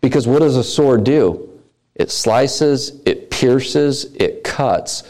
Because 0.00 0.26
what 0.26 0.40
does 0.40 0.56
a 0.56 0.64
sword 0.64 1.04
do? 1.04 1.50
It 1.94 2.10
slices, 2.10 3.00
it 3.04 3.30
pierces, 3.30 4.04
it 4.14 4.42
cuts. 4.42 5.02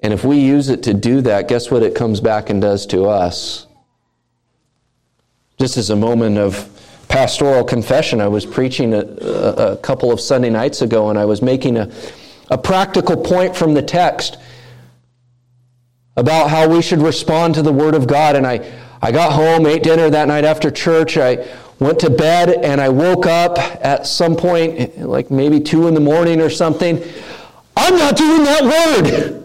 And 0.00 0.12
if 0.12 0.24
we 0.24 0.38
use 0.38 0.68
it 0.68 0.82
to 0.84 0.94
do 0.94 1.20
that, 1.22 1.48
guess 1.48 1.70
what 1.70 1.82
it 1.82 1.94
comes 1.94 2.20
back 2.20 2.50
and 2.50 2.60
does 2.60 2.86
to 2.86 3.06
us? 3.06 3.66
Just 5.58 5.76
as 5.76 5.90
a 5.90 5.96
moment 5.96 6.38
of 6.38 6.68
pastoral 7.08 7.64
confession, 7.64 8.20
I 8.20 8.28
was 8.28 8.44
preaching 8.44 8.94
a, 8.94 9.00
a, 9.00 9.72
a 9.72 9.76
couple 9.78 10.12
of 10.12 10.20
Sunday 10.20 10.50
nights 10.50 10.82
ago 10.82 11.10
and 11.10 11.18
I 11.18 11.24
was 11.24 11.42
making 11.42 11.76
a, 11.76 11.90
a 12.50 12.58
practical 12.58 13.16
point 13.16 13.56
from 13.56 13.74
the 13.74 13.82
text 13.82 14.38
about 16.16 16.50
how 16.50 16.68
we 16.68 16.82
should 16.82 17.00
respond 17.00 17.54
to 17.54 17.62
the 17.62 17.72
Word 17.72 17.94
of 17.94 18.06
God. 18.06 18.36
And 18.36 18.46
I, 18.46 18.72
I 19.02 19.12
got 19.12 19.32
home, 19.32 19.66
ate 19.66 19.82
dinner 19.82 20.08
that 20.10 20.28
night 20.28 20.44
after 20.44 20.70
church. 20.70 21.16
I 21.16 21.46
went 21.78 21.98
to 22.00 22.10
bed 22.10 22.48
and 22.64 22.80
I 22.80 22.88
woke 22.88 23.26
up 23.26 23.58
at 23.58 24.06
some 24.06 24.34
point, 24.34 24.98
like 24.98 25.30
maybe 25.30 25.60
two 25.60 25.88
in 25.88 25.94
the 25.94 26.00
morning 26.00 26.40
or 26.40 26.50
something. 26.50 27.02
I'm 27.76 27.96
not 27.96 28.16
doing 28.16 28.44
that 28.44 28.64
word. 28.64 29.42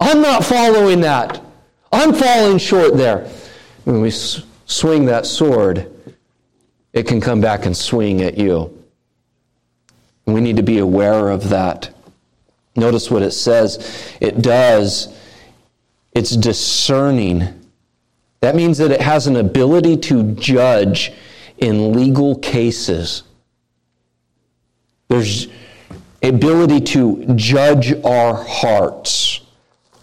I'm 0.00 0.20
not 0.22 0.44
following 0.44 1.00
that. 1.00 1.42
I'm 1.90 2.12
falling 2.12 2.58
short 2.58 2.96
there. 2.96 3.28
When 3.88 4.02
we 4.02 4.10
swing 4.10 5.06
that 5.06 5.24
sword, 5.24 5.90
it 6.92 7.06
can 7.06 7.20
come 7.20 7.40
back 7.40 7.64
and 7.64 7.74
swing 7.74 8.20
at 8.20 8.36
you. 8.36 8.84
We 10.26 10.42
need 10.42 10.56
to 10.56 10.62
be 10.62 10.78
aware 10.78 11.30
of 11.30 11.48
that. 11.48 11.90
Notice 12.76 13.10
what 13.10 13.22
it 13.22 13.30
says. 13.30 14.14
It 14.20 14.42
does, 14.42 15.08
it's 16.12 16.36
discerning 16.36 17.58
that 18.40 18.54
means 18.54 18.78
that 18.78 18.90
it 18.90 19.00
has 19.00 19.26
an 19.26 19.36
ability 19.36 19.96
to 19.96 20.34
judge 20.34 21.12
in 21.56 21.92
legal 21.92 22.36
cases. 22.36 23.22
There's 25.08 25.48
ability 26.22 26.80
to 26.92 27.24
judge 27.34 27.92
our 28.04 28.34
hearts. 28.44 29.40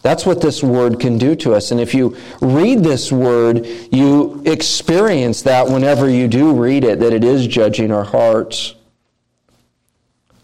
That's 0.06 0.24
what 0.24 0.40
this 0.40 0.62
word 0.62 1.00
can 1.00 1.18
do 1.18 1.36
to 1.38 1.56
us. 1.56 1.72
And 1.72 1.82
if 1.82 1.96
you 1.96 2.16
read 2.40 2.84
this 2.84 3.12
word, 3.12 3.66
you 3.92 4.44
experience 4.46 5.42
that 5.42 5.68
whenever 5.68 6.08
you 6.08 6.28
do 6.28 6.54
read 6.54 6.84
it, 6.84 7.00
that 7.00 7.12
it 7.12 7.24
is 7.24 7.48
judging 7.48 7.92
our 7.92 8.04
hearts. 8.04 8.76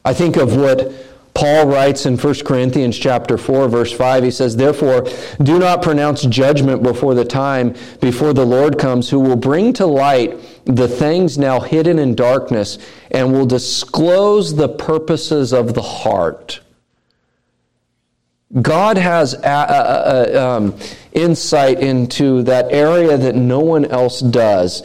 I 0.03 0.15
think 0.15 0.35
of 0.35 0.55
what 0.55 0.91
Paul 1.35 1.67
writes 1.67 2.07
in 2.07 2.17
1 2.17 2.33
Corinthians 2.43 2.97
chapter 2.97 3.37
4 3.37 3.67
verse 3.67 3.91
5 3.91 4.23
he 4.23 4.31
says 4.31 4.55
therefore 4.55 5.07
do 5.43 5.59
not 5.59 5.83
pronounce 5.83 6.23
judgment 6.23 6.81
before 6.81 7.13
the 7.13 7.23
time 7.23 7.75
before 8.01 8.33
the 8.33 8.45
Lord 8.45 8.79
comes 8.79 9.11
who 9.11 9.19
will 9.19 9.37
bring 9.37 9.73
to 9.73 9.85
light 9.85 10.39
the 10.65 10.87
things 10.87 11.37
now 11.37 11.59
hidden 11.59 11.99
in 11.99 12.15
darkness 12.15 12.79
and 13.11 13.31
will 13.31 13.45
disclose 13.45 14.55
the 14.55 14.69
purposes 14.69 15.53
of 15.53 15.75
the 15.75 15.81
heart. 15.83 16.60
God 18.59 18.97
has 18.97 19.33
a, 19.33 19.47
a, 19.47 20.33
a, 20.33 20.47
um, 20.47 20.77
insight 21.13 21.79
into 21.79 22.43
that 22.43 22.71
area 22.71 23.17
that 23.17 23.35
no 23.35 23.59
one 23.59 23.85
else 23.85 24.19
does. 24.19 24.83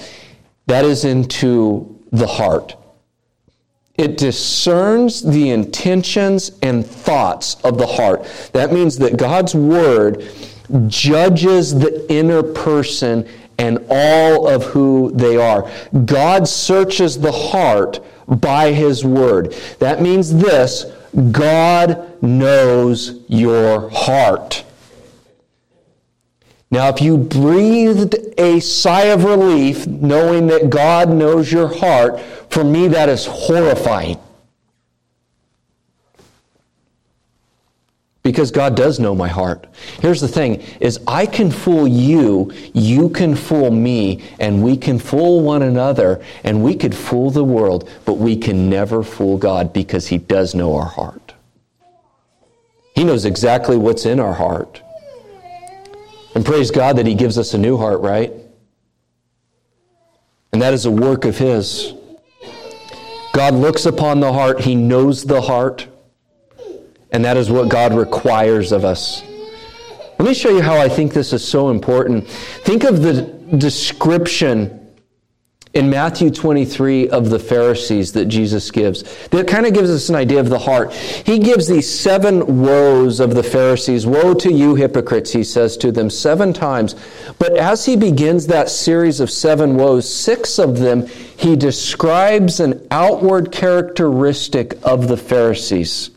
That 0.67 0.85
is 0.85 1.05
into 1.05 2.01
the 2.13 2.27
heart. 2.27 2.77
It 3.97 4.19
discerns 4.19 5.23
the 5.23 5.51
intentions 5.51 6.53
and 6.63 6.87
thoughts 6.87 7.57
of 7.65 7.79
the 7.79 7.87
heart. 7.87 8.25
That 8.53 8.73
means 8.73 8.99
that 8.99 9.17
God's 9.17 9.55
Word 9.55 10.23
judges 10.87 11.79
the 11.79 12.05
inner 12.13 12.43
person 12.43 13.27
and 13.59 13.85
all 13.89 14.49
of 14.49 14.65
who 14.65 15.13
they 15.13 15.37
are. 15.37 15.71
God 16.05 16.47
searches 16.47 17.19
the 17.19 17.33
heart 17.33 18.01
by 18.29 18.73
His 18.73 19.05
Word. 19.05 19.53
That 19.79 20.03
means 20.03 20.35
this 20.35 20.85
God 21.33 22.23
knows 22.23 23.25
your 23.29 23.89
heart. 23.91 24.65
Now, 26.71 26.89
if 26.89 27.01
you 27.01 27.17
breathed 27.17 28.17
a 28.39 28.61
sigh 28.61 29.05
of 29.05 29.25
relief 29.25 29.87
knowing 29.87 30.49
that 30.49 30.69
God 30.69 31.09
knows 31.09 31.51
your 31.51 31.69
heart, 31.69 32.21
for 32.51 32.65
me 32.65 32.89
that 32.89 33.09
is 33.09 33.25
horrifying. 33.25 34.19
Because 38.27 38.51
God 38.51 38.75
does 38.75 38.99
know 38.99 39.15
my 39.15 39.29
heart. 39.29 39.69
Here's 40.01 40.21
the 40.21 40.27
thing 40.27 40.61
is 40.81 40.99
I 41.07 41.27
can 41.27 41.49
fool 41.49 41.87
you, 41.87 42.53
you 42.75 43.09
can 43.09 43.37
fool 43.37 43.71
me, 43.71 44.21
and 44.41 44.65
we 44.65 44.77
can 44.77 44.99
fool 44.99 45.43
one 45.43 45.63
another, 45.63 46.21
and 46.43 46.65
we 46.65 46.75
could 46.75 46.93
fool 46.93 47.31
the 47.31 47.45
world, 47.45 47.89
but 48.05 48.15
we 48.15 48.37
can 48.37 48.69
never 48.69 49.05
fool 49.05 49.39
God 49.39 49.73
because 49.73 50.09
he 50.09 50.19
does 50.19 50.57
know 50.57 50.75
our 50.75 50.89
heart. 50.89 51.35
He 52.97 53.05
knows 53.05 53.27
exactly 53.27 53.77
what's 53.77 54.05
in 54.05 54.19
our 54.19 54.35
heart. 54.35 54.83
And 56.35 56.45
praise 56.45 56.73
God 56.73 56.97
that 56.97 57.07
He 57.07 57.15
gives 57.15 57.39
us 57.39 57.55
a 57.55 57.59
new 57.59 57.77
heart, 57.77 58.01
right? 58.01 58.33
And 60.53 60.61
that 60.61 60.75
is 60.75 60.85
a 60.85 60.91
work 60.91 61.25
of 61.27 61.39
His. 61.39 61.95
God 63.33 63.55
looks 63.55 63.87
upon 63.87 64.19
the 64.19 64.33
heart, 64.33 64.63
He 64.63 64.75
knows 64.75 65.23
the 65.23 65.43
heart, 65.43 65.87
and 67.13 67.25
that 67.25 67.37
is 67.37 67.51
what 67.51 67.69
God 67.69 67.95
requires 67.95 68.73
of 68.73 68.85
us. 68.85 69.23
Let 70.19 70.29
me 70.29 70.35
show 70.35 70.51
you 70.51 70.63
how 70.63 70.79
I 70.79 70.89
think 70.89 71.13
this 71.13 71.33
is 71.33 71.47
so 71.47 71.69
important. 71.69 72.27
Think 72.27 72.85
of 72.85 73.03
the 73.03 73.23
description 73.59 74.87
in 75.77 75.91
Matthew 75.91 76.31
23 76.31 77.11
of 77.11 77.29
the 77.29 77.39
Pharisees 77.39 78.13
that 78.13 78.25
Jesus 78.25 78.71
gives. 78.71 79.03
That 79.29 79.47
kind 79.47 79.67
of 79.67 79.75
gives 79.75 79.91
us 79.91 80.09
an 80.09 80.15
idea 80.15 80.41
of 80.41 80.49
the 80.49 80.59
heart. 80.59 80.95
He 80.95 81.39
gives 81.39 81.69
these 81.69 81.87
seven 81.87 82.63
woes 82.63 83.21
of 83.21 83.35
the 83.35 83.43
Pharisees. 83.43 84.07
Woe 84.07 84.33
to 84.33 84.51
you, 84.51 84.75
hypocrites, 84.75 85.33
he 85.33 85.45
says 85.45 85.77
to 85.79 85.93
them 85.93 86.09
seven 86.09 86.55
times. 86.55 86.95
But 87.39 87.59
as 87.59 87.85
he 87.85 87.95
begins 87.95 88.47
that 88.47 88.71
series 88.71 89.21
of 89.21 89.31
seven 89.31 89.77
woes, 89.77 90.11
six 90.13 90.59
of 90.59 90.79
them, 90.79 91.07
he 91.07 91.57
describes 91.57 92.59
an 92.59 92.87
outward 92.91 93.53
characteristic 93.53 94.79
of 94.83 95.09
the 95.09 95.17
Pharisees 95.19 96.11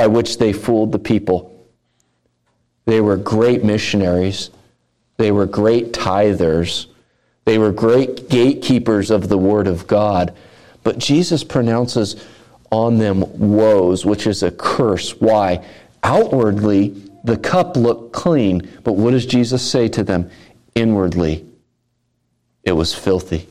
by 0.00 0.06
which 0.06 0.38
they 0.38 0.50
fooled 0.50 0.92
the 0.92 0.98
people. 0.98 1.68
They 2.86 3.02
were 3.02 3.18
great 3.18 3.62
missionaries, 3.62 4.48
they 5.18 5.30
were 5.30 5.44
great 5.44 5.92
tithers. 5.92 6.86
They 7.44 7.58
were 7.58 7.70
great 7.72 8.30
gatekeepers 8.30 9.10
of 9.10 9.28
the 9.28 9.36
Word 9.36 9.66
of 9.66 9.86
God. 9.86 10.34
But 10.84 10.96
Jesus 10.98 11.44
pronounces 11.44 12.24
on 12.70 12.96
them 12.96 13.24
woes, 13.38 14.06
which 14.06 14.26
is 14.26 14.42
a 14.42 14.50
curse. 14.50 15.20
Why? 15.20 15.62
Outwardly, 16.02 16.94
the 17.24 17.36
cup 17.36 17.76
looked 17.76 18.14
clean, 18.14 18.70
but 18.84 18.92
what 18.94 19.10
does 19.10 19.26
Jesus 19.26 19.68
say 19.68 19.88
to 19.88 20.02
them? 20.02 20.30
Inwardly, 20.74 21.44
it 22.64 22.72
was 22.72 22.94
filthy. 22.94 23.46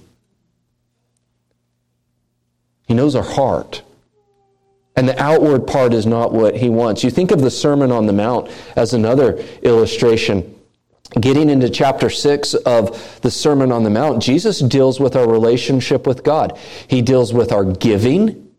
He 2.88 2.96
knows 2.96 3.16
our 3.16 3.24
heart. 3.24 3.84
And 5.00 5.08
the 5.08 5.24
outward 5.24 5.66
part 5.66 5.94
is 5.94 6.06
not 6.06 6.34
what 6.34 6.58
he 6.58 6.70
wants. 6.70 7.06
You 7.06 7.10
think 7.10 7.32
of 7.32 7.40
the 7.40 7.50
Sermon 7.50 7.90
on 7.90 8.06
the 8.06 8.12
Mount 8.12 8.52
as 8.76 8.94
another 8.94 9.38
illustration. 9.62 10.60
Getting 11.22 11.50
into 11.50 11.70
chapter 11.70 12.10
6 12.10 12.54
of 12.54 13.22
the 13.22 13.32
Sermon 13.32 13.72
on 13.72 13.84
the 13.84 13.90
Mount, 13.90 14.22
Jesus 14.22 14.60
deals 14.60 15.00
with 15.00 15.16
our 15.16 15.26
relationship 15.26 16.06
with 16.06 16.26
God. 16.26 16.60
He 16.90 17.02
deals 17.02 17.34
with 17.34 17.54
our 17.54 17.64
giving, 17.64 18.50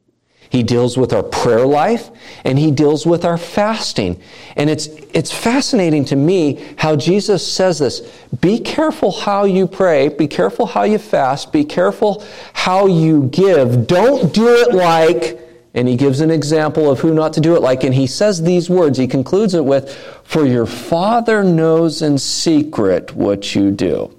he 0.48 0.62
deals 0.62 0.96
with 0.96 1.12
our 1.12 1.22
prayer 1.22 1.66
life 1.66 2.10
and 2.42 2.58
he 2.58 2.70
deals 2.70 3.04
with 3.04 3.26
our 3.26 3.36
fasting. 3.36 4.18
And 4.56 4.70
it's, 4.70 4.86
it's 5.12 5.30
fascinating 5.30 6.06
to 6.06 6.16
me 6.16 6.74
how 6.78 6.96
Jesus 6.96 7.46
says 7.46 7.80
this. 7.80 8.00
Be 8.40 8.58
careful 8.58 9.12
how 9.12 9.44
you 9.44 9.66
pray. 9.66 10.08
Be 10.08 10.26
careful 10.26 10.64
how 10.64 10.84
you 10.84 10.96
fast. 10.96 11.52
Be 11.52 11.64
careful 11.64 12.24
how 12.54 12.86
you 12.86 13.24
give. 13.24 13.86
Don't 13.86 14.32
do 14.32 14.48
it 14.48 14.74
like, 14.74 15.39
and 15.74 15.86
he 15.86 15.96
gives 15.96 16.20
an 16.20 16.30
example 16.30 16.90
of 16.90 17.00
who 17.00 17.14
not 17.14 17.32
to 17.34 17.40
do 17.40 17.54
it 17.54 17.62
like. 17.62 17.84
And 17.84 17.94
he 17.94 18.06
says 18.06 18.42
these 18.42 18.68
words. 18.68 18.98
He 18.98 19.06
concludes 19.06 19.54
it 19.54 19.64
with, 19.64 19.94
for 20.24 20.44
your 20.44 20.66
father 20.66 21.44
knows 21.44 22.02
in 22.02 22.18
secret 22.18 23.14
what 23.14 23.54
you 23.54 23.70
do. 23.70 24.16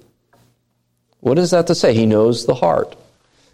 What 1.20 1.38
is 1.38 1.50
that 1.50 1.66
to 1.66 1.74
say? 1.74 1.94
He 1.94 2.06
knows 2.06 2.46
the 2.46 2.54
heart. 2.54 2.96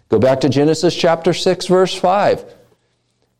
Go 0.07 0.17
back 0.17 0.41
to 0.41 0.49
Genesis 0.49 0.95
chapter 0.95 1.33
6 1.33 1.67
verse 1.67 1.93
5. 1.93 2.45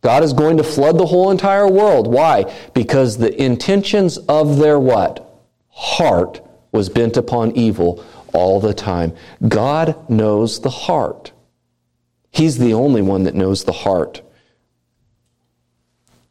God 0.02 0.24
is 0.24 0.34
going 0.34 0.58
to 0.58 0.64
flood 0.64 0.98
the 0.98 1.06
whole 1.06 1.32
entire 1.32 1.68
world. 1.68 2.08
Why? 2.08 2.54
Because 2.74 3.18
the 3.18 3.42
intentions 3.42 4.18
of 4.18 4.58
their 4.58 4.80
what? 4.80 5.26
Heart 5.70 6.42
was 6.72 6.90
bent 6.90 7.18
upon 7.18 7.54
evil 7.54 8.06
all 8.34 8.60
the 8.60 8.74
time. 8.74 9.14
God 9.48 10.10
knows 10.10 10.62
the 10.62 10.70
heart. 10.70 11.32
He's 12.32 12.58
the 12.58 12.74
only 12.74 13.02
one 13.02 13.24
that 13.24 13.36
knows 13.36 13.64
the 13.64 13.72
heart. 13.72 14.22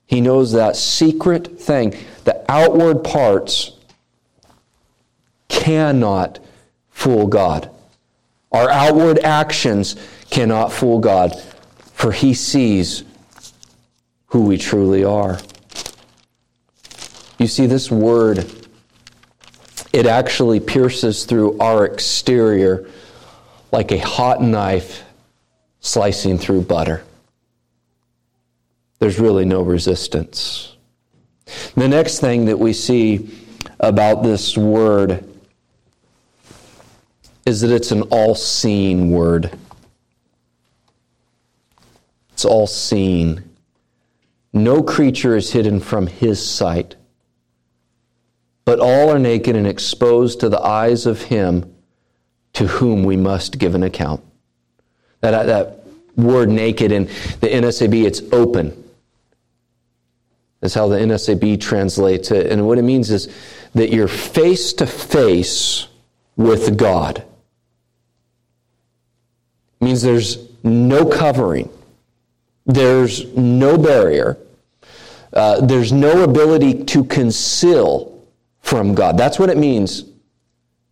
He 0.08 0.22
knows 0.22 0.52
that 0.52 0.74
secret 0.74 1.60
thing. 1.60 1.94
The 2.24 2.42
outward 2.50 3.04
parts 3.04 3.72
cannot 5.48 6.40
fool 6.90 7.26
God. 7.26 7.70
Our 8.50 8.70
outward 8.70 9.18
actions 9.18 9.96
cannot 10.30 10.72
fool 10.72 10.98
God, 10.98 11.38
for 11.92 12.10
He 12.10 12.32
sees 12.32 13.04
who 14.28 14.44
we 14.44 14.56
truly 14.56 15.04
are. 15.04 15.38
You 17.38 17.46
see, 17.46 17.66
this 17.66 17.90
word, 17.90 18.50
it 19.92 20.06
actually 20.06 20.58
pierces 20.58 21.26
through 21.26 21.58
our 21.58 21.84
exterior 21.84 22.88
like 23.70 23.92
a 23.92 23.98
hot 23.98 24.40
knife 24.40 25.04
slicing 25.80 26.38
through 26.38 26.62
butter. 26.62 27.04
There's 28.98 29.18
really 29.18 29.44
no 29.44 29.62
resistance. 29.62 30.76
The 31.76 31.88
next 31.88 32.20
thing 32.20 32.46
that 32.46 32.58
we 32.58 32.72
see 32.72 33.30
about 33.80 34.22
this 34.22 34.56
word 34.56 35.24
is 37.46 37.61
that 37.62 37.70
it's 37.70 37.92
an 37.92 38.02
all 38.02 38.34
seeing 38.34 39.11
word. 39.11 39.56
It's 42.32 42.44
all 42.44 42.66
seen. 42.66 43.48
No 44.52 44.82
creature 44.82 45.37
is 45.37 45.52
hidden 45.52 45.80
from 45.80 46.06
his 46.06 46.44
sight, 46.44 46.96
but 48.64 48.80
all 48.80 49.11
are 49.11 49.18
naked 49.18 49.56
and 49.56 49.66
exposed 49.66 50.40
to 50.40 50.48
the 50.48 50.61
eyes 50.61 51.06
of 51.06 51.22
him 51.22 51.74
to 52.54 52.66
whom 52.66 53.04
we 53.04 53.16
must 53.16 53.58
give 53.58 53.74
an 53.74 53.82
account. 53.82 54.22
That, 55.20 55.46
that 55.46 55.84
word 56.16 56.48
naked 56.48 56.92
in 56.92 57.04
the 57.40 57.48
NASB, 57.48 58.04
it's 58.04 58.20
open. 58.32 58.88
That's 60.60 60.74
how 60.74 60.88
the 60.88 60.98
NASB 60.98 61.60
translates 61.60 62.30
it. 62.30 62.50
And 62.50 62.66
what 62.66 62.78
it 62.78 62.82
means 62.82 63.10
is 63.10 63.28
that 63.74 63.92
you're 63.92 64.08
face 64.08 64.72
to 64.74 64.86
face 64.86 65.86
with 66.36 66.76
God. 66.76 67.24
It 69.80 69.84
means 69.84 70.02
there's 70.02 70.48
no 70.64 71.06
covering. 71.06 71.70
There's 72.66 73.26
no 73.36 73.78
barrier. 73.78 74.36
Uh, 75.32 75.60
there's 75.60 75.92
no 75.92 76.24
ability 76.24 76.84
to 76.84 77.04
conceal 77.04 78.26
from 78.60 78.94
God. 78.94 79.16
That's 79.16 79.38
what 79.38 79.50
it 79.50 79.56
means 79.56 80.04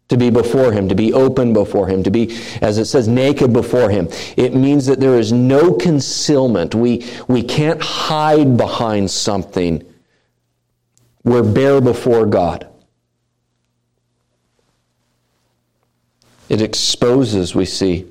to 0.08 0.16
be 0.16 0.30
before 0.30 0.72
Him, 0.72 0.88
to 0.88 0.94
be 0.94 1.12
open 1.12 1.52
before 1.52 1.88
Him, 1.88 2.02
to 2.04 2.10
be, 2.10 2.38
as 2.62 2.78
it 2.78 2.84
says, 2.84 3.08
naked 3.08 3.52
before 3.52 3.90
Him. 3.90 4.08
It 4.36 4.54
means 4.54 4.86
that 4.86 5.00
there 5.00 5.18
is 5.18 5.32
no 5.32 5.72
concealment. 5.72 6.74
We, 6.74 7.06
we 7.26 7.42
can't 7.42 7.82
hide 7.82 8.56
behind 8.56 9.10
something. 9.10 9.84
We're 11.24 11.42
bare 11.42 11.80
before 11.80 12.26
God. 12.26 12.68
It 16.48 16.62
exposes, 16.62 17.56
we 17.56 17.64
see, 17.64 18.06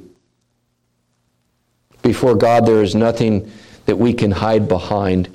before 2.01 2.35
God, 2.35 2.65
there 2.65 2.83
is 2.83 2.93
nothing 2.93 3.49
that 3.85 3.95
we 3.95 4.13
can 4.13 4.31
hide 4.31 4.67
behind. 4.67 5.29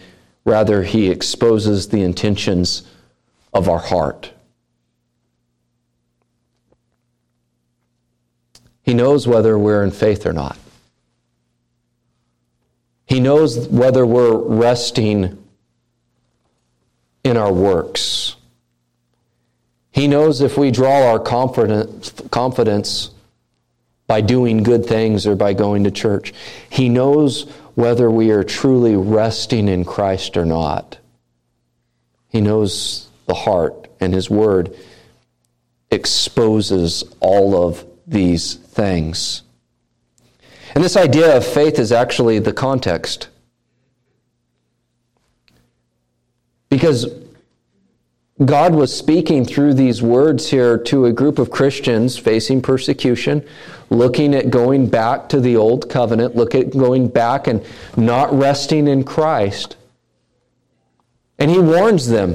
Rather, 0.45 0.83
He 0.83 1.11
exposes 1.11 1.89
the 1.89 2.03
intentions 2.03 2.83
of 3.55 3.69
our 3.69 3.79
heart. 3.79 4.33
He 8.91 8.95
knows 8.95 9.25
whether 9.25 9.57
we're 9.57 9.85
in 9.85 9.93
faith 9.93 10.27
or 10.27 10.33
not. 10.33 10.59
He 13.07 13.21
knows 13.21 13.69
whether 13.69 14.05
we're 14.05 14.37
resting 14.37 15.39
in 17.23 17.37
our 17.37 17.53
works. 17.53 18.35
He 19.93 20.09
knows 20.09 20.41
if 20.41 20.59
we 20.59 20.73
draw 20.73 21.09
our 21.09 21.21
confidence, 21.21 23.11
by 24.09 24.21
doing 24.23 24.65
good 24.65 24.87
things 24.87 25.25
or 25.25 25.37
by 25.37 25.53
going 25.53 25.85
to 25.85 25.93
church. 25.93 26.35
He 26.69 26.89
knows 26.89 27.49
whether 27.77 28.11
we 28.11 28.33
are 28.33 28.43
truly 28.43 28.97
resting 28.97 29.69
in 29.69 29.85
Christ 29.85 30.37
or 30.37 30.45
not. 30.45 30.99
He 32.27 32.41
knows 32.41 33.07
the 33.27 33.35
heart, 33.35 33.87
and 34.01 34.13
His 34.13 34.29
Word 34.29 34.77
exposes 35.93 37.05
all 37.21 37.55
of 37.55 37.85
these 38.05 38.57
things. 38.81 39.43
And 40.75 40.83
this 40.83 40.97
idea 40.97 41.37
of 41.37 41.45
faith 41.45 41.79
is 41.79 41.93
actually 41.93 42.39
the 42.39 42.53
context. 42.53 43.29
Because 46.71 47.07
God 48.43 48.75
was 48.75 48.97
speaking 48.97 49.45
through 49.45 49.75
these 49.75 50.01
words 50.01 50.49
here 50.49 50.79
to 50.79 51.05
a 51.05 51.13
group 51.13 51.39
of 51.39 51.51
Christians 51.51 52.17
facing 52.17 52.63
persecution, 52.63 53.45
looking 53.91 54.35
at 54.35 54.49
going 54.49 54.89
back 54.89 55.29
to 55.29 55.41
the 55.41 55.57
old 55.57 55.91
covenant, 55.91 56.35
look 56.35 56.55
at 56.55 56.71
going 56.71 57.09
back 57.09 57.49
and 57.49 57.63
not 57.99 58.33
resting 58.33 58.89
in 58.89 59.05
Christ. 59.05 59.77
And 61.39 61.51
he 61.51 61.59
warns 61.59 62.09
them 62.09 62.33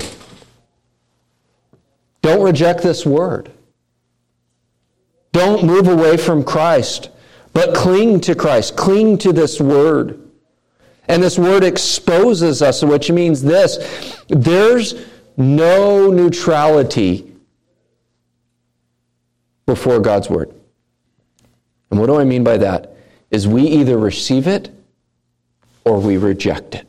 don't 2.21 2.43
reject 2.43 2.83
this 2.83 3.03
word. 3.03 3.51
Don't 5.35 5.65
move 5.65 5.89
away 5.89 6.15
from 6.15 6.45
Christ, 6.45 7.09
but 7.51 7.75
cling 7.75 8.21
to 8.21 8.35
Christ. 8.35 8.77
Cling 8.77 9.17
to 9.17 9.33
this 9.33 9.59
word. 9.59 10.31
And 11.09 11.21
this 11.21 11.37
word 11.37 11.61
exposes 11.61 12.61
us, 12.61 12.81
which 12.81 13.11
means 13.11 13.41
this 13.41 14.23
there's 14.29 14.95
no 15.35 16.09
neutrality 16.09 17.35
before 19.65 19.99
God's 19.99 20.29
word. 20.29 20.53
And 21.91 21.99
what 21.99 22.05
do 22.05 22.15
I 22.15 22.23
mean 22.23 22.45
by 22.45 22.55
that? 22.55 22.95
Is 23.29 23.45
we 23.45 23.63
either 23.63 23.97
receive 23.97 24.47
it 24.47 24.69
or 25.83 25.99
we 25.99 26.15
reject 26.15 26.75
it. 26.75 26.87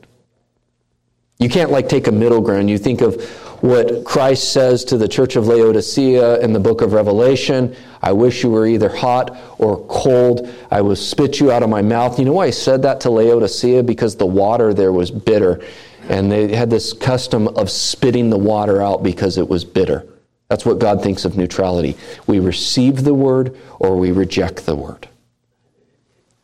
You 1.41 1.49
can't 1.49 1.73
like 1.73 1.89
take 1.89 2.07
a 2.07 2.13
middle 2.13 2.41
ground. 2.41 2.71
You 2.71 2.79
think 2.79 3.01
of 3.01 3.21
what 3.67 4.05
Christ 4.05 4.53
says 4.53 4.85
to 4.85 4.97
the 4.97 5.09
church 5.09 5.37
of 5.37 5.47
Laodicea 5.47 6.41
in 6.41 6.53
the 6.53 6.61
book 6.61 6.81
of 6.81 6.93
Revelation 6.93 7.75
I 8.07 8.13
wish 8.13 8.45
you 8.45 8.51
were 8.51 8.69
either 8.69 8.89
hot 8.89 9.37
or 9.59 9.85
cold. 9.89 10.49
I 10.71 10.81
will 10.81 10.95
spit 10.95 11.41
you 11.41 11.51
out 11.51 11.65
of 11.65 11.69
my 11.69 11.83
mouth. 11.83 12.21
You 12.21 12.25
know 12.25 12.35
why 12.35 12.47
he 12.47 12.53
said 12.53 12.83
that 12.83 13.01
to 13.01 13.11
Laodicea? 13.11 13.83
Because 13.83 14.15
the 14.15 14.27
water 14.27 14.73
there 14.73 14.93
was 14.93 15.11
bitter. 15.11 15.61
And 16.09 16.31
they 16.31 16.55
had 16.55 16.71
this 16.71 16.93
custom 16.93 17.49
of 17.49 17.69
spitting 17.69 18.31
the 18.31 18.39
water 18.39 18.81
out 18.81 19.03
because 19.03 19.39
it 19.39 19.49
was 19.49 19.65
bitter. 19.65 20.07
That's 20.49 20.65
what 20.65 20.79
God 20.79 21.03
thinks 21.03 21.25
of 21.25 21.37
neutrality. 21.37 21.97
We 22.29 22.39
receive 22.39 23.03
the 23.03 23.15
word 23.15 23.59
or 23.81 23.97
we 23.97 24.13
reject 24.13 24.67
the 24.67 24.77
word. 24.77 25.09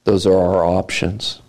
Those 0.02 0.26
are 0.26 0.36
our 0.36 0.64
options. 0.64 1.40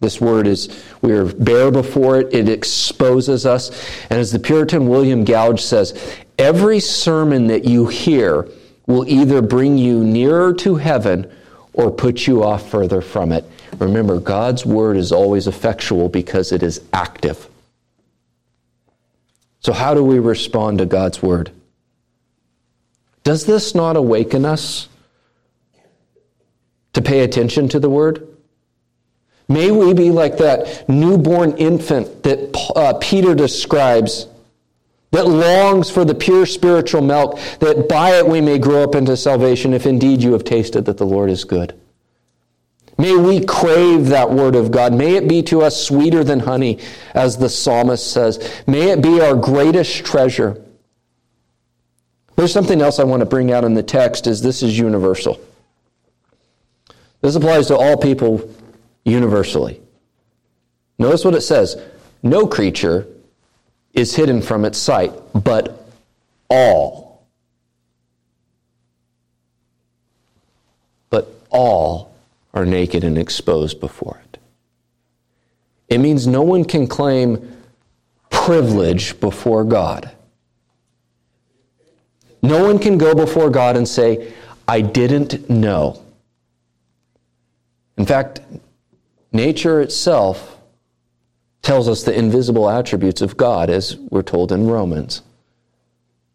This 0.00 0.20
word 0.20 0.46
is, 0.46 0.84
we 1.00 1.12
are 1.12 1.24
bare 1.24 1.70
before 1.70 2.20
it, 2.20 2.34
it 2.34 2.48
exposes 2.48 3.46
us. 3.46 3.70
And 4.10 4.18
as 4.18 4.30
the 4.30 4.38
Puritan 4.38 4.88
William 4.88 5.24
Gouge 5.24 5.62
says, 5.62 6.16
every 6.38 6.80
sermon 6.80 7.46
that 7.46 7.64
you 7.64 7.86
hear 7.86 8.48
will 8.86 9.08
either 9.08 9.40
bring 9.40 9.78
you 9.78 10.04
nearer 10.04 10.52
to 10.54 10.76
heaven 10.76 11.32
or 11.72 11.90
put 11.90 12.26
you 12.26 12.44
off 12.44 12.70
further 12.70 13.00
from 13.00 13.32
it. 13.32 13.44
Remember, 13.78 14.20
God's 14.20 14.64
word 14.66 14.96
is 14.96 15.12
always 15.12 15.46
effectual 15.46 16.08
because 16.08 16.52
it 16.52 16.62
is 16.62 16.82
active. 16.92 17.48
So, 19.60 19.72
how 19.72 19.94
do 19.94 20.04
we 20.04 20.18
respond 20.18 20.78
to 20.78 20.86
God's 20.86 21.22
word? 21.22 21.50
Does 23.24 23.44
this 23.44 23.74
not 23.74 23.96
awaken 23.96 24.44
us 24.44 24.88
to 26.92 27.02
pay 27.02 27.20
attention 27.20 27.68
to 27.70 27.80
the 27.80 27.90
word? 27.90 28.35
May 29.48 29.70
we 29.70 29.94
be 29.94 30.10
like 30.10 30.38
that 30.38 30.88
newborn 30.88 31.52
infant 31.56 32.22
that 32.24 32.72
uh, 32.74 32.94
Peter 32.94 33.34
describes 33.34 34.26
that 35.12 35.26
longs 35.26 35.88
for 35.88 36.04
the 36.04 36.14
pure 36.14 36.46
spiritual 36.46 37.00
milk, 37.00 37.38
that 37.60 37.88
by 37.88 38.16
it 38.18 38.26
we 38.26 38.40
may 38.40 38.58
grow 38.58 38.82
up 38.82 38.94
into 38.94 39.16
salvation, 39.16 39.72
if 39.72 39.86
indeed 39.86 40.22
you 40.22 40.32
have 40.32 40.44
tasted 40.44 40.84
that 40.86 40.98
the 40.98 41.06
Lord 41.06 41.30
is 41.30 41.44
good. 41.44 41.78
May 42.98 43.14
we 43.14 43.44
crave 43.44 44.06
that 44.06 44.30
word 44.30 44.56
of 44.56 44.70
God. 44.70 44.92
May 44.92 45.16
it 45.16 45.28
be 45.28 45.42
to 45.44 45.62
us 45.62 45.80
sweeter 45.80 46.24
than 46.24 46.40
honey, 46.40 46.80
as 47.14 47.36
the 47.36 47.48
psalmist 47.48 48.10
says. 48.10 48.62
May 48.66 48.90
it 48.90 49.02
be 49.02 49.20
our 49.20 49.34
greatest 49.34 50.04
treasure. 50.04 50.62
There's 52.36 52.52
something 52.52 52.80
else 52.80 52.98
I 52.98 53.04
want 53.04 53.20
to 53.20 53.26
bring 53.26 53.52
out 53.52 53.64
in 53.64 53.74
the 53.74 53.82
text 53.82 54.26
is 54.26 54.42
this 54.42 54.62
is 54.62 54.78
universal. 54.78 55.40
This 57.20 57.36
applies 57.36 57.68
to 57.68 57.76
all 57.76 57.96
people 57.96 58.54
universally. 59.06 59.80
Notice 60.98 61.24
what 61.24 61.34
it 61.34 61.40
says. 61.40 61.80
No 62.22 62.46
creature 62.46 63.06
is 63.94 64.14
hidden 64.14 64.42
from 64.42 64.64
its 64.64 64.78
sight, 64.78 65.12
but 65.32 65.88
all. 66.50 67.22
But 71.08 71.32
all 71.50 72.12
are 72.52 72.66
naked 72.66 73.04
and 73.04 73.16
exposed 73.16 73.80
before 73.80 74.20
it. 74.24 74.38
It 75.88 75.98
means 75.98 76.26
no 76.26 76.42
one 76.42 76.64
can 76.64 76.86
claim 76.86 77.56
privilege 78.28 79.18
before 79.20 79.64
God. 79.64 80.10
No 82.42 82.64
one 82.64 82.78
can 82.78 82.98
go 82.98 83.14
before 83.14 83.50
God 83.50 83.76
and 83.76 83.88
say, 83.88 84.32
I 84.68 84.80
didn't 84.80 85.48
know. 85.48 86.02
In 87.96 88.04
fact, 88.04 88.40
nature 89.36 89.80
itself 89.80 90.58
tells 91.62 91.88
us 91.88 92.02
the 92.04 92.16
invisible 92.16 92.70
attributes 92.70 93.20
of 93.20 93.36
God, 93.36 93.70
as 93.70 93.96
we're 93.96 94.22
told 94.22 94.52
in 94.52 94.66
Romans. 94.66 95.22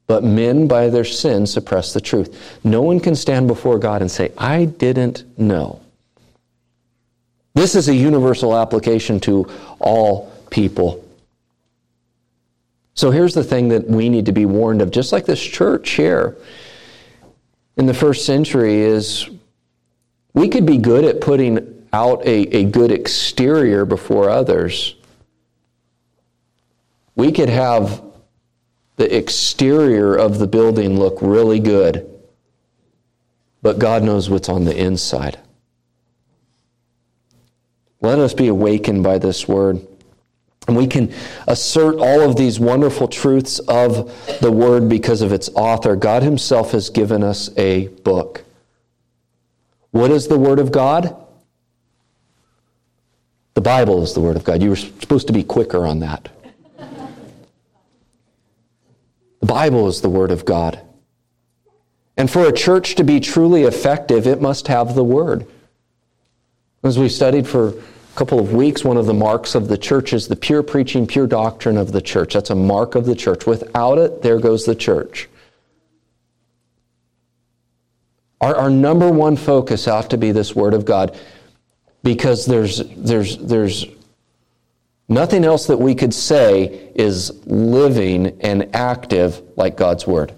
But 0.07 0.23
men, 0.23 0.67
by 0.67 0.89
their 0.89 1.05
sin, 1.05 1.47
suppress 1.47 1.93
the 1.93 2.01
truth. 2.01 2.59
No 2.63 2.81
one 2.81 2.99
can 2.99 3.15
stand 3.15 3.47
before 3.47 3.79
God 3.79 4.01
and 4.01 4.11
say, 4.11 4.31
I 4.37 4.65
didn't 4.65 5.23
know. 5.39 5.79
This 7.53 7.75
is 7.75 7.87
a 7.87 7.95
universal 7.95 8.55
application 8.55 9.19
to 9.21 9.49
all 9.79 10.31
people. 10.49 11.03
So 12.93 13.09
here's 13.09 13.33
the 13.33 13.43
thing 13.43 13.69
that 13.69 13.87
we 13.87 14.09
need 14.09 14.25
to 14.25 14.33
be 14.33 14.45
warned 14.45 14.81
of, 14.81 14.91
just 14.91 15.13
like 15.13 15.25
this 15.25 15.41
church 15.41 15.91
here 15.91 16.37
in 17.77 17.85
the 17.85 17.93
first 17.93 18.25
century, 18.25 18.81
is 18.81 19.29
we 20.33 20.49
could 20.49 20.65
be 20.65 20.77
good 20.77 21.05
at 21.05 21.21
putting 21.21 21.80
out 21.93 22.25
a, 22.25 22.55
a 22.55 22.63
good 22.63 22.91
exterior 22.91 23.85
before 23.85 24.29
others. 24.29 24.95
We 27.15 27.31
could 27.31 27.49
have 27.49 28.03
the 28.95 29.15
exterior 29.15 30.15
of 30.15 30.39
the 30.39 30.47
building 30.47 30.97
look 30.99 31.19
really 31.21 31.59
good, 31.59 32.09
but 33.61 33.79
God 33.79 34.03
knows 34.03 34.29
what's 34.29 34.49
on 34.49 34.63
the 34.65 34.77
inside. 34.77 35.39
Let 37.99 38.19
us 38.19 38.33
be 38.33 38.47
awakened 38.47 39.03
by 39.03 39.19
this 39.19 39.47
word. 39.47 39.85
And 40.67 40.77
we 40.77 40.87
can 40.87 41.13
assert 41.47 41.95
all 41.97 42.21
of 42.21 42.35
these 42.35 42.59
wonderful 42.59 43.07
truths 43.07 43.59
of 43.59 44.39
the 44.41 44.51
Word 44.51 44.87
because 44.87 45.21
of 45.21 45.33
its 45.33 45.49
author. 45.49 45.95
God 45.95 46.23
Himself 46.23 46.71
has 46.71 46.89
given 46.89 47.23
us 47.23 47.49
a 47.57 47.87
book. 47.87 48.43
What 49.89 50.11
is 50.11 50.27
the 50.27 50.37
Word 50.37 50.59
of 50.59 50.71
God? 50.71 51.15
The 53.53 53.61
Bible 53.61 54.01
is 54.01 54.13
the 54.13 54.21
Word 54.21 54.37
of 54.37 54.43
God. 54.43 54.61
You 54.61 54.69
were 54.69 54.75
supposed 54.75 55.27
to 55.27 55.33
be 55.33 55.43
quicker 55.43 55.85
on 55.85 55.99
that. 55.99 56.29
The 59.41 59.47
Bible 59.47 59.87
is 59.87 60.01
the 60.01 60.09
Word 60.09 60.31
of 60.31 60.45
God. 60.45 60.79
And 62.15 62.29
for 62.29 62.45
a 62.45 62.53
church 62.53 62.95
to 62.95 63.03
be 63.03 63.19
truly 63.19 63.63
effective, 63.63 64.27
it 64.27 64.41
must 64.41 64.67
have 64.67 64.95
the 64.95 65.03
Word. 65.03 65.47
As 66.83 66.97
we 66.97 67.09
studied 67.09 67.47
for 67.47 67.69
a 67.69 67.73
couple 68.15 68.39
of 68.39 68.53
weeks, 68.53 68.83
one 68.83 68.97
of 68.97 69.05
the 69.05 69.13
marks 69.13 69.55
of 69.55 69.67
the 69.67 69.77
church 69.77 70.13
is 70.13 70.27
the 70.27 70.35
pure 70.35 70.63
preaching, 70.63 71.05
pure 71.05 71.27
doctrine 71.27 71.77
of 71.77 71.91
the 71.91 72.01
church. 72.01 72.33
That's 72.33 72.49
a 72.49 72.55
mark 72.55 72.95
of 72.95 73.05
the 73.05 73.15
church. 73.15 73.45
Without 73.45 73.97
it, 73.97 74.21
there 74.21 74.39
goes 74.39 74.65
the 74.65 74.75
church. 74.75 75.27
Our, 78.39 78.55
our 78.55 78.69
number 78.69 79.11
one 79.11 79.35
focus 79.35 79.87
ought 79.87 80.09
to 80.09 80.17
be 80.17 80.31
this 80.31 80.55
Word 80.55 80.73
of 80.73 80.85
God 80.85 81.17
because 82.03 82.45
there's, 82.45 82.81
there's, 82.95 83.37
there's 83.37 83.85
nothing 85.07 85.43
else 85.43 85.67
that 85.67 85.77
we 85.77 85.95
could 85.95 86.13
say 86.13 86.91
is 86.95 87.45
living 87.45 88.39
and 88.41 88.75
active 88.75 89.41
like 89.55 89.77
God's 89.77 90.07
Word. 90.07 90.33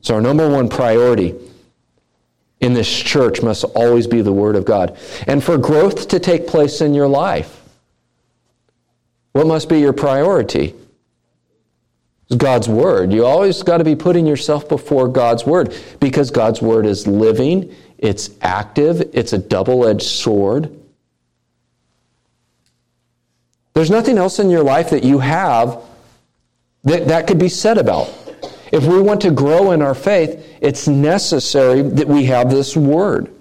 So, 0.00 0.14
our 0.14 0.20
number 0.20 0.48
one 0.48 0.68
priority 0.68 1.34
in 2.60 2.72
this 2.72 2.90
church 2.90 3.42
must 3.42 3.64
always 3.64 4.06
be 4.06 4.22
the 4.22 4.32
Word 4.32 4.56
of 4.56 4.64
God. 4.64 4.96
And 5.26 5.42
for 5.42 5.58
growth 5.58 6.08
to 6.08 6.18
take 6.18 6.46
place 6.46 6.80
in 6.80 6.94
your 6.94 7.08
life, 7.08 7.60
what 9.32 9.46
must 9.46 9.68
be 9.68 9.78
your 9.78 9.92
priority? 9.92 10.74
God's 12.36 12.68
Word. 12.68 13.12
You 13.12 13.24
always 13.24 13.62
got 13.62 13.78
to 13.78 13.84
be 13.84 13.96
putting 13.96 14.26
yourself 14.26 14.68
before 14.68 15.08
God's 15.08 15.46
Word 15.46 15.74
because 16.00 16.30
God's 16.30 16.60
Word 16.60 16.84
is 16.84 17.06
living, 17.06 17.74
it's 17.98 18.30
active, 18.40 19.10
it's 19.12 19.32
a 19.32 19.38
double 19.38 19.86
edged 19.86 20.02
sword. 20.02 20.74
There's 23.74 23.90
nothing 23.90 24.18
else 24.18 24.38
in 24.38 24.50
your 24.50 24.62
life 24.62 24.90
that 24.90 25.04
you 25.04 25.18
have 25.18 25.82
that, 26.84 27.08
that 27.08 27.26
could 27.26 27.38
be 27.38 27.48
said 27.48 27.78
about. 27.78 28.12
If 28.72 28.84
we 28.84 29.00
want 29.00 29.20
to 29.22 29.30
grow 29.30 29.72
in 29.72 29.82
our 29.82 29.94
faith, 29.94 30.44
it's 30.60 30.88
necessary 30.88 31.82
that 31.82 32.06
we 32.06 32.24
have 32.24 32.50
this 32.50 32.76
word. 32.76 33.32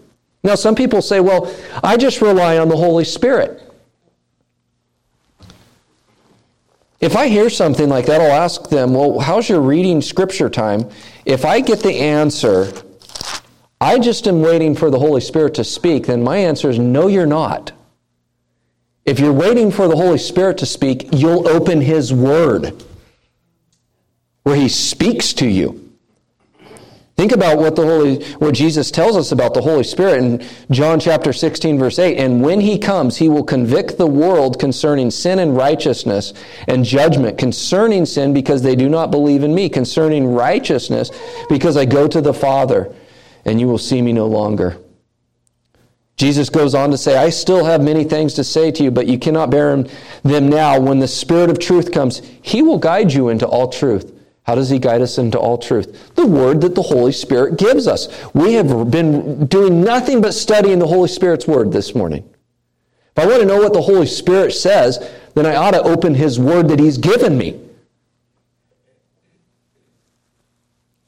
Now, 0.43 0.55
some 0.55 0.75
people 0.75 1.01
say, 1.01 1.19
well, 1.19 1.53
I 1.83 1.97
just 1.97 2.21
rely 2.21 2.57
on 2.57 2.69
the 2.69 2.77
Holy 2.77 3.03
Spirit. 3.03 3.63
If 6.99 7.15
I 7.15 7.27
hear 7.27 7.49
something 7.49 7.89
like 7.89 8.05
that, 8.07 8.21
I'll 8.21 8.31
ask 8.31 8.69
them, 8.69 8.93
well, 8.93 9.19
how's 9.19 9.49
your 9.49 9.61
reading 9.61 10.01
scripture 10.01 10.49
time? 10.49 10.89
If 11.25 11.45
I 11.45 11.59
get 11.59 11.79
the 11.79 11.93
answer, 11.93 12.71
I 13.79 13.99
just 13.99 14.27
am 14.27 14.41
waiting 14.41 14.75
for 14.75 14.89
the 14.89 14.99
Holy 14.99 15.21
Spirit 15.21 15.53
to 15.55 15.63
speak, 15.63 16.07
then 16.07 16.23
my 16.23 16.37
answer 16.37 16.69
is, 16.69 16.79
no, 16.79 17.07
you're 17.07 17.25
not. 17.25 17.71
If 19.05 19.19
you're 19.19 19.33
waiting 19.33 19.71
for 19.71 19.87
the 19.87 19.95
Holy 19.95 20.17
Spirit 20.17 20.57
to 20.59 20.65
speak, 20.65 21.09
you'll 21.13 21.47
open 21.47 21.81
His 21.81 22.13
Word 22.13 22.83
where 24.47 24.55
he 24.55 24.69
speaks 24.69 25.33
to 25.33 25.45
you. 25.45 25.91
Think 27.17 27.33
about 27.33 27.57
what 27.57 27.75
the 27.75 27.83
Holy, 27.83 28.23
what 28.35 28.53
Jesus 28.53 28.91
tells 28.91 29.17
us 29.17 29.33
about 29.33 29.53
the 29.53 29.61
Holy 29.61 29.83
Spirit 29.83 30.23
in 30.23 30.47
John 30.71 31.01
chapter 31.01 31.33
16 31.33 31.77
verse 31.77 31.99
8. 31.99 32.17
And 32.17 32.41
when 32.41 32.61
he 32.61 32.79
comes, 32.79 33.17
he 33.17 33.27
will 33.27 33.43
convict 33.43 33.97
the 33.97 34.07
world 34.07 34.57
concerning 34.57 35.11
sin 35.11 35.39
and 35.39 35.57
righteousness 35.57 36.33
and 36.69 36.85
judgment. 36.85 37.37
Concerning 37.37 38.05
sin 38.05 38.33
because 38.33 38.61
they 38.61 38.75
do 38.75 38.87
not 38.87 39.11
believe 39.11 39.43
in 39.43 39.53
me. 39.53 39.67
Concerning 39.67 40.25
righteousness 40.25 41.11
because 41.49 41.75
I 41.75 41.83
go 41.83 42.07
to 42.07 42.21
the 42.21 42.33
Father 42.33 42.93
and 43.47 43.59
you 43.59 43.67
will 43.67 43.77
see 43.79 44.01
me 44.01 44.13
no 44.13 44.27
longer. 44.27 44.77
Jesus 46.17 46.49
goes 46.49 46.75
on 46.75 46.91
to 46.91 46.97
say, 46.97 47.15
I 47.15 47.29
still 47.29 47.63
have 47.63 47.81
many 47.81 48.03
things 48.03 48.33
to 48.35 48.43
say 48.43 48.71
to 48.71 48.83
you, 48.83 48.91
but 48.91 49.07
you 49.07 49.17
cannot 49.17 49.49
bear 49.49 49.83
them 50.23 50.49
now. 50.49 50.79
When 50.79 50.99
the 50.99 51.07
Spirit 51.07 51.49
of 51.49 51.59
truth 51.59 51.91
comes, 51.91 52.21
he 52.41 52.61
will 52.61 52.77
guide 52.77 53.13
you 53.13 53.29
into 53.29 53.47
all 53.47 53.69
truth. 53.69 54.13
How 54.43 54.55
does 54.55 54.69
he 54.69 54.79
guide 54.79 55.01
us 55.01 55.17
into 55.17 55.37
all 55.37 55.57
truth? 55.57 56.15
The 56.15 56.25
word 56.25 56.61
that 56.61 56.73
the 56.73 56.81
Holy 56.81 57.11
Spirit 57.11 57.57
gives 57.57 57.87
us. 57.87 58.07
We 58.33 58.53
have 58.53 58.89
been 58.89 59.45
doing 59.45 59.81
nothing 59.81 60.21
but 60.21 60.33
studying 60.33 60.79
the 60.79 60.87
Holy 60.87 61.09
Spirit's 61.09 61.47
word 61.47 61.71
this 61.71 61.93
morning. 61.93 62.27
If 63.15 63.23
I 63.23 63.27
want 63.27 63.41
to 63.41 63.45
know 63.45 63.57
what 63.57 63.73
the 63.73 63.81
Holy 63.81 64.07
Spirit 64.07 64.53
says, 64.53 65.09
then 65.35 65.45
I 65.45 65.55
ought 65.55 65.71
to 65.71 65.83
open 65.83 66.15
his 66.15 66.39
word 66.39 66.67
that 66.69 66.79
he's 66.79 66.97
given 66.97 67.37
me. 67.37 67.59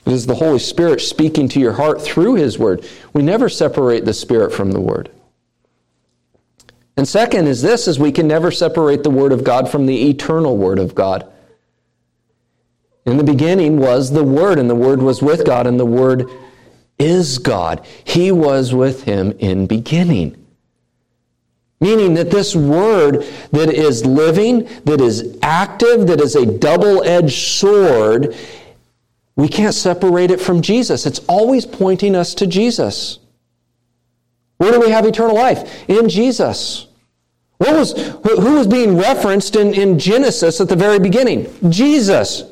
It 0.09 0.13
is 0.13 0.25
the 0.25 0.33
Holy 0.33 0.57
Spirit 0.57 1.01
speaking 1.01 1.47
to 1.49 1.59
your 1.59 1.73
heart 1.73 2.01
through 2.01 2.33
his 2.33 2.57
word. 2.57 2.83
We 3.13 3.21
never 3.21 3.47
separate 3.47 4.05
the 4.05 4.13
Spirit 4.13 4.51
from 4.51 4.71
the 4.71 4.81
word. 4.81 5.11
And 6.97 7.07
second 7.07 7.45
is 7.45 7.61
this 7.61 7.87
is 7.87 7.99
we 7.99 8.11
can 8.11 8.27
never 8.27 8.49
separate 8.49 9.03
the 9.03 9.11
word 9.11 9.31
of 9.31 9.43
God 9.43 9.69
from 9.69 9.85
the 9.85 10.09
eternal 10.09 10.57
word 10.57 10.79
of 10.79 10.95
God. 10.95 11.31
In 13.05 13.17
the 13.17 13.23
beginning 13.23 13.77
was 13.77 14.11
the 14.11 14.23
Word, 14.23 14.57
and 14.57 14.67
the 14.67 14.75
Word 14.75 15.01
was 15.01 15.21
with 15.21 15.45
God, 15.45 15.67
and 15.67 15.79
the 15.79 15.85
Word 15.85 16.27
is 16.97 17.37
God. 17.37 17.85
He 18.03 18.31
was 18.31 18.73
with 18.73 19.03
him 19.03 19.31
in 19.39 19.67
beginning. 19.67 20.43
Meaning 21.79 22.15
that 22.15 22.29
this 22.31 22.55
word 22.55 23.23
that 23.51 23.71
is 23.73 24.05
living, 24.05 24.67
that 24.83 24.99
is 24.99 25.37
active, 25.41 26.07
that 26.07 26.19
is 26.19 26.35
a 26.35 26.45
double 26.45 27.03
edged 27.03 27.37
sword, 27.37 28.35
we 29.39 29.47
can't 29.47 29.73
separate 29.73 30.31
it 30.31 30.41
from 30.41 30.61
Jesus. 30.61 31.05
It's 31.05 31.19
always 31.19 31.65
pointing 31.65 32.13
us 32.15 32.33
to 32.35 32.47
Jesus. 32.47 33.19
Where 34.57 34.73
do 34.73 34.81
we 34.81 34.89
have 34.89 35.05
eternal 35.05 35.35
life? 35.35 35.89
In 35.89 36.09
Jesus. 36.09 36.87
What 37.57 37.73
was, 37.75 37.93
who 37.93 38.55
was 38.55 38.67
being 38.67 38.97
referenced 38.97 39.55
in, 39.55 39.73
in 39.73 39.97
Genesis 39.97 40.59
at 40.59 40.67
the 40.67 40.75
very 40.75 40.99
beginning? 40.99 41.47
Jesus. 41.69 42.43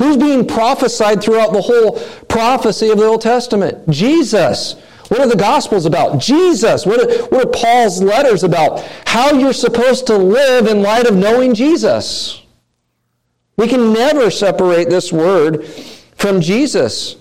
Who's 0.00 0.16
being 0.16 0.46
prophesied 0.46 1.22
throughout 1.22 1.52
the 1.52 1.62
whole 1.62 2.00
prophecy 2.26 2.90
of 2.90 2.98
the 2.98 3.06
Old 3.06 3.20
Testament? 3.20 3.88
Jesus. 3.88 4.74
What 5.08 5.20
are 5.20 5.28
the 5.28 5.36
Gospels 5.36 5.86
about? 5.86 6.18
Jesus. 6.20 6.84
What 6.84 7.00
are, 7.00 7.24
what 7.26 7.46
are 7.46 7.50
Paul's 7.50 8.02
letters 8.02 8.42
about? 8.42 8.84
How 9.06 9.32
you're 9.32 9.52
supposed 9.52 10.08
to 10.08 10.16
live 10.16 10.66
in 10.66 10.82
light 10.82 11.06
of 11.06 11.14
knowing 11.14 11.54
Jesus. 11.54 12.42
We 13.56 13.68
can 13.68 13.92
never 13.92 14.30
separate 14.30 14.90
this 14.90 15.12
word 15.12 15.66
from 16.16 16.40
Jesus. 16.40 17.16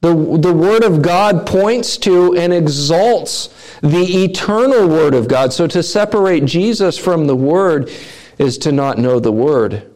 The, 0.00 0.14
the 0.38 0.52
Word 0.52 0.84
of 0.84 1.00
God 1.00 1.46
points 1.46 1.96
to 1.98 2.36
and 2.36 2.52
exalts 2.52 3.48
the 3.80 4.24
eternal 4.24 4.86
Word 4.86 5.14
of 5.14 5.28
God. 5.28 5.52
So 5.52 5.66
to 5.66 5.82
separate 5.82 6.44
Jesus 6.44 6.98
from 6.98 7.26
the 7.26 7.36
Word 7.36 7.90
is 8.38 8.58
to 8.58 8.72
not 8.72 8.98
know 8.98 9.18
the 9.18 9.32
Word. 9.32 9.90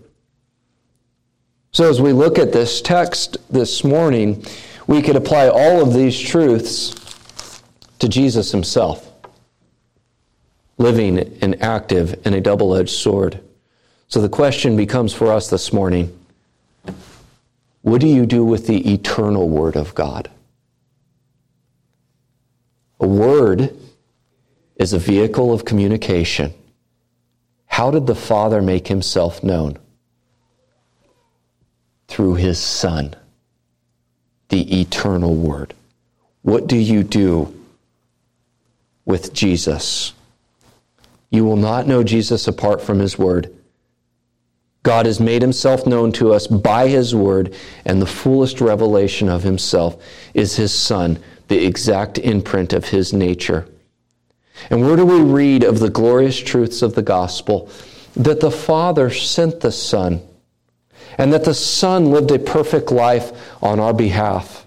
So, 1.71 1.89
as 1.89 2.01
we 2.01 2.13
look 2.13 2.39
at 2.39 2.53
this 2.53 2.81
text 2.81 3.37
this 3.51 3.85
morning, 3.85 4.45
we 4.87 5.03
could 5.03 5.17
apply 5.17 5.49
all 5.49 5.83
of 5.83 5.93
these 5.93 6.19
truths 6.19 6.95
to 7.99 8.09
Jesus 8.09 8.51
himself, 8.51 9.13
living 10.79 11.19
and 11.43 11.63
active 11.63 12.27
in 12.27 12.33
a 12.33 12.41
double 12.41 12.75
edged 12.75 12.91
sword. 12.91 13.41
So, 14.09 14.23
the 14.23 14.31
question 14.31 14.77
becomes 14.77 15.13
for 15.13 15.31
us 15.31 15.51
this 15.51 15.73
morning 15.73 16.19
what 17.91 18.01
do 18.01 18.07
you 18.07 18.27
do 18.27 18.45
with 18.45 18.67
the 18.67 18.93
eternal 18.93 19.49
Word 19.49 19.77
of 19.77 19.95
God? 19.95 20.31
A 23.01 23.07
word 23.07 23.77
is 24.77 24.93
a 24.93 24.99
vehicle 24.99 25.53
of 25.53 25.65
communication. 25.65 26.53
How 27.67 27.91
did 27.91 28.07
the 28.07 28.15
Father 28.15 28.61
make 28.61 28.89
himself 28.89 29.43
known? 29.43 29.79
through 32.09 32.35
his 32.35 32.59
Son, 32.59 33.15
the 34.49 34.81
eternal 34.81 35.35
Word. 35.37 35.75
What 36.43 36.67
do 36.67 36.77
you 36.77 37.05
do 37.05 37.55
with 39.05 39.33
Jesus? 39.33 40.15
You 41.31 41.45
will 41.45 41.57
not 41.57 41.87
know 41.87 42.03
Jesus 42.03 42.49
apart 42.49 42.83
from 42.83 42.99
his 42.99 43.19
Word. 43.19 43.55
God 44.89 45.05
has 45.05 45.21
made 45.21 45.43
himself 45.43 45.87
known 45.87 46.13
to 46.13 46.33
us 46.33 46.47
by 46.47 46.89
his 46.89 47.15
Word, 47.15 47.55
and 47.85 48.01
the 48.01 48.07
fullest 48.07 48.59
revelation 48.59 49.29
of 49.29 49.43
himself 49.43 50.03
is 50.33 50.57
his 50.57 50.73
Son, 50.73 51.23
the 51.49 51.63
exact 51.63 52.17
imprint 52.17 52.73
of 52.73 52.87
his 52.87 53.13
nature. 53.13 53.69
And 54.71 54.81
where 54.81 54.97
do 54.97 55.05
we 55.05 55.21
read 55.21 55.63
of 55.63 55.81
the 55.81 55.91
glorious 55.91 56.39
truths 56.39 56.81
of 56.81 56.95
the 56.95 57.03
gospel? 57.03 57.71
That 58.17 58.41
the 58.41 58.51
Father 58.51 59.11
sent 59.11 59.61
the 59.61 59.73
Son 59.73 60.23
and 61.19 61.35
that 61.35 61.45
the 61.45 61.53
Son 61.53 62.11
lived 62.11 62.31
a 62.31 62.39
perfect 62.39 62.91
life 62.91 63.33
on 63.63 63.81
our 63.81 63.93
behalf. 63.93 64.67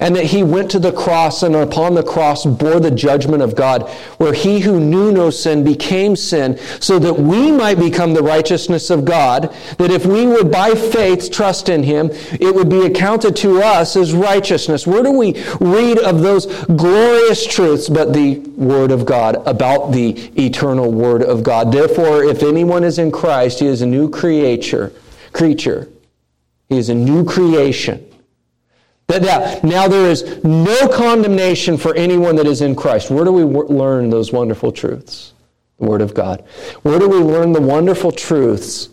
And 0.00 0.14
that 0.16 0.24
he 0.24 0.42
went 0.42 0.70
to 0.72 0.78
the 0.78 0.92
cross 0.92 1.42
and 1.42 1.54
upon 1.54 1.94
the 1.94 2.02
cross 2.02 2.44
bore 2.44 2.80
the 2.80 2.90
judgment 2.90 3.42
of 3.42 3.54
God, 3.54 3.88
where 4.18 4.32
he 4.32 4.60
who 4.60 4.80
knew 4.80 5.12
no 5.12 5.30
sin 5.30 5.64
became 5.64 6.16
sin, 6.16 6.58
so 6.80 6.98
that 6.98 7.14
we 7.14 7.50
might 7.50 7.78
become 7.78 8.14
the 8.14 8.22
righteousness 8.22 8.90
of 8.90 9.04
God. 9.04 9.54
That 9.78 9.90
if 9.90 10.06
we 10.06 10.26
would 10.26 10.50
by 10.50 10.74
faith 10.74 11.30
trust 11.30 11.68
in 11.68 11.82
him, 11.82 12.10
it 12.40 12.54
would 12.54 12.68
be 12.68 12.86
accounted 12.86 13.36
to 13.36 13.62
us 13.62 13.96
as 13.96 14.12
righteousness. 14.12 14.86
Where 14.86 15.02
do 15.02 15.12
we 15.12 15.42
read 15.60 15.98
of 15.98 16.20
those 16.20 16.46
glorious 16.64 17.46
truths 17.46 17.88
but 17.88 18.12
the 18.12 18.38
Word 18.56 18.90
of 18.90 19.06
God, 19.06 19.46
about 19.46 19.92
the 19.92 20.10
eternal 20.40 20.92
Word 20.92 21.22
of 21.22 21.42
God? 21.42 21.72
Therefore, 21.72 22.24
if 22.24 22.42
anyone 22.42 22.84
is 22.84 22.98
in 22.98 23.10
Christ, 23.10 23.60
he 23.60 23.66
is 23.66 23.82
a 23.82 23.86
new 23.86 24.08
creature. 24.10 24.92
Creature. 25.32 25.88
He 26.68 26.78
is 26.78 26.88
a 26.88 26.94
new 26.94 27.24
creation. 27.24 28.05
That 29.08 29.62
now, 29.62 29.86
there 29.86 30.10
is 30.10 30.42
no 30.42 30.88
condemnation 30.88 31.76
for 31.76 31.94
anyone 31.94 32.34
that 32.36 32.46
is 32.46 32.60
in 32.60 32.74
Christ. 32.74 33.10
Where 33.10 33.24
do 33.24 33.32
we 33.32 33.44
learn 33.44 34.10
those 34.10 34.32
wonderful 34.32 34.72
truths? 34.72 35.32
The 35.78 35.86
Word 35.86 36.00
of 36.00 36.12
God. 36.12 36.44
Where 36.82 36.98
do 36.98 37.08
we 37.08 37.18
learn 37.18 37.52
the 37.52 37.60
wonderful 37.60 38.10
truths 38.10 38.88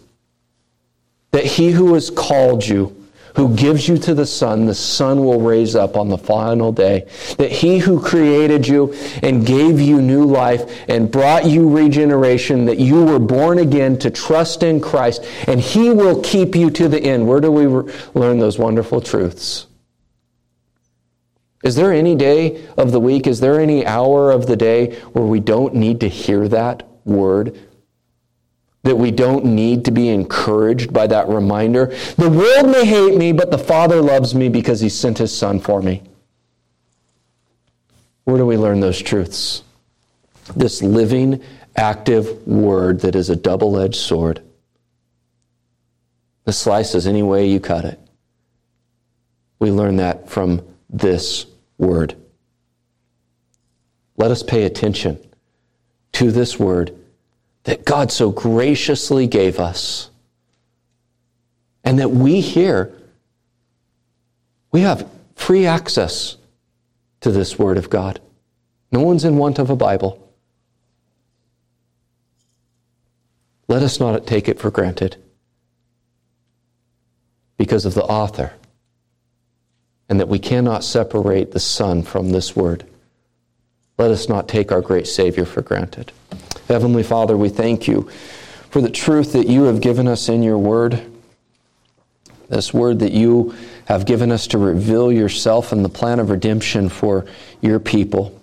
that 1.32 1.45
He 1.45 1.72
who 1.72 1.95
has 1.95 2.11
called 2.11 2.66
you, 2.66 2.95
who 3.36 3.55
gives 3.55 3.88
you 3.88 3.97
to 3.97 4.14
the 4.14 4.28
Son, 4.28 4.68
the 4.68 4.76
Son 4.76 5.26
will 5.26 5.41
raise 5.41 5.76
up 5.76 5.97
on 5.97 6.09
the 6.09 6.18
final 6.18 6.72
day. 6.72 7.07
That 7.39 7.51
He 7.51 7.80
who 7.80 7.99
created 7.99 8.68
you 8.68 8.93
and 9.24 9.43
gave 9.43 9.82
you 9.82 9.99
new 9.99 10.26
life 10.26 10.84
and 10.88 11.11
brought 11.11 11.45
you 11.45 11.76
regeneration, 11.76 12.66
that 12.66 12.78
you 12.78 13.03
were 13.03 13.18
born 13.18 13.57
again 13.57 13.97
to 13.99 14.11
trust 14.11 14.61
in 14.61 14.80
Christ, 14.80 15.26
and 15.47 15.59
He 15.59 15.89
will 15.89 16.22
keep 16.22 16.55
you 16.55 16.70
to 16.70 16.88
the 16.88 17.01
end. 17.03 17.28
Where 17.28 17.41
do 17.41 17.51
we 17.51 17.66
learn 18.14 18.38
those 18.38 18.59
wonderful 18.59 19.01
truths? 19.01 19.66
Is 21.64 21.76
there 21.76 21.93
any 21.93 22.14
day 22.14 22.68
of 22.78 22.91
the 22.91 22.99
week, 22.99 23.26
is 23.26 23.39
there 23.39 23.59
any 23.59 23.86
hour 23.86 24.32
of 24.32 24.47
the 24.47 24.57
day 24.57 24.95
where 25.14 25.26
we 25.26 25.39
don't 25.39 25.74
need 25.74 26.01
to 26.01 26.09
hear 26.09 26.49
that 26.49 26.86
word? 27.05 27.57
That 28.84 28.97
we 28.97 29.11
don't 29.11 29.45
need 29.45 29.86
to 29.86 29.91
be 29.91 30.09
encouraged 30.09 30.91
by 30.91 31.07
that 31.07 31.30
reminder? 31.30 31.86
The 32.18 32.30
world 32.30 32.70
may 32.70 32.86
hate 32.86 33.18
me, 33.18 33.32
but 33.32 33.49
the 33.49 33.57
Father 33.57 34.01
loves 34.01 34.36
me 34.36 34.49
because 34.49 34.82
He 34.82 34.89
sent 34.89 35.18
His 35.18 35.36
Son 35.36 35.61
for 35.61 35.82
me. 35.82 36.03
Where 38.26 38.38
do 38.38 38.45
we 38.45 38.57
learn 38.57 38.82
those 38.82 39.01
truths? 39.01 39.64
This 40.57 40.84
living, 40.84 41.41
active 41.78 42.45
word 42.45 42.99
that 43.01 43.16
is 43.16 43.30
a 43.30 43.38
double 43.38 43.80
edged 43.80 43.95
sword. 43.95 44.41
The 46.43 46.51
slices 46.51 47.07
any 47.07 47.24
way 47.24 47.47
you 47.47 47.61
cut 47.61 47.86
it. 47.86 47.99
We 49.59 49.72
learn 49.72 49.95
that 49.95 50.30
from 50.30 50.61
this 50.89 51.45
word. 51.84 52.15
Let 54.17 54.31
us 54.31 54.43
pay 54.43 54.63
attention 54.63 55.19
to 56.13 56.31
this 56.31 56.59
word 56.59 56.95
that 57.63 57.86
God 57.86 58.11
so 58.11 58.31
graciously 58.31 59.27
gave 59.27 59.59
us 59.59 60.09
and 61.84 61.99
that 61.99 62.11
we 62.11 62.41
here 62.41 62.93
we 64.71 64.81
have 64.81 65.07
free 65.36 65.65
access 65.67 66.38
to 67.21 67.31
this 67.31 67.59
word 67.59 67.77
of 67.77 67.89
God. 67.89 68.19
No 68.91 69.01
one's 69.01 69.23
in 69.23 69.38
want 69.38 69.59
of 69.59 69.69
a 69.69 69.75
Bible. 69.75 70.19
Let 73.67 73.84
us 73.84 73.99
not 73.99 74.25
take 74.27 74.49
it 74.49 74.59
for 74.59 74.71
granted 74.71 75.15
because 77.57 77.86
of 77.86 77.93
the 77.93 78.03
author 78.03 78.53
and 80.09 80.19
that 80.19 80.27
we 80.27 80.39
cannot 80.39 80.83
separate 80.83 81.51
the 81.51 81.59
Son 81.59 82.03
from 82.03 82.31
this 82.31 82.55
word. 82.55 82.85
Let 83.97 84.11
us 84.11 84.27
not 84.27 84.47
take 84.47 84.71
our 84.71 84.81
great 84.81 85.07
Savior 85.07 85.45
for 85.45 85.61
granted. 85.61 86.11
Heavenly 86.67 87.03
Father, 87.03 87.37
we 87.37 87.49
thank 87.49 87.87
you 87.87 88.09
for 88.69 88.81
the 88.81 88.89
truth 88.89 89.33
that 89.33 89.47
you 89.47 89.63
have 89.63 89.81
given 89.81 90.07
us 90.07 90.29
in 90.29 90.41
your 90.41 90.57
word, 90.57 90.99
this 92.49 92.73
word 92.73 92.99
that 92.99 93.11
you 93.11 93.55
have 93.85 94.05
given 94.05 94.31
us 94.31 94.47
to 94.47 94.57
reveal 94.57 95.11
yourself 95.11 95.71
and 95.71 95.83
the 95.83 95.89
plan 95.89 96.19
of 96.19 96.29
redemption 96.29 96.89
for 96.89 97.25
your 97.61 97.79
people. 97.79 98.39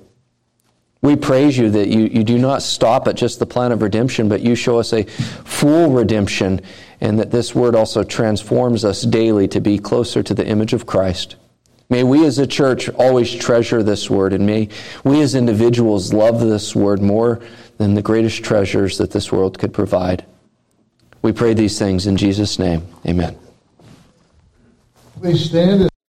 We 1.02 1.16
praise 1.16 1.56
you 1.56 1.70
that 1.70 1.88
you, 1.88 2.00
you 2.00 2.24
do 2.24 2.36
not 2.36 2.62
stop 2.62 3.08
at 3.08 3.16
just 3.16 3.38
the 3.38 3.46
plan 3.46 3.72
of 3.72 3.80
redemption, 3.80 4.28
but 4.28 4.42
you 4.42 4.54
show 4.54 4.78
us 4.78 4.92
a 4.92 5.04
full 5.04 5.90
redemption, 5.90 6.60
and 7.00 7.18
that 7.18 7.30
this 7.30 7.54
word 7.54 7.74
also 7.74 8.04
transforms 8.04 8.84
us 8.84 9.02
daily 9.02 9.48
to 9.48 9.60
be 9.60 9.78
closer 9.78 10.22
to 10.22 10.34
the 10.34 10.46
image 10.46 10.74
of 10.74 10.84
Christ. 10.84 11.36
May 11.90 12.04
we 12.04 12.24
as 12.24 12.38
a 12.38 12.46
church 12.46 12.88
always 12.90 13.34
treasure 13.34 13.82
this 13.82 14.08
word, 14.08 14.32
and 14.32 14.46
may 14.46 14.68
we 15.02 15.20
as 15.22 15.34
individuals 15.34 16.12
love 16.12 16.40
this 16.40 16.74
word 16.74 17.02
more 17.02 17.40
than 17.78 17.94
the 17.94 18.02
greatest 18.02 18.44
treasures 18.44 18.96
that 18.98 19.10
this 19.10 19.32
world 19.32 19.58
could 19.58 19.74
provide. 19.74 20.24
We 21.22 21.32
pray 21.32 21.52
these 21.52 21.78
things 21.78 22.06
in 22.06 22.16
Jesus' 22.16 22.58
name. 22.60 22.86
Amen. 23.06 23.36
Please 25.20 25.50
stand. 25.50 25.90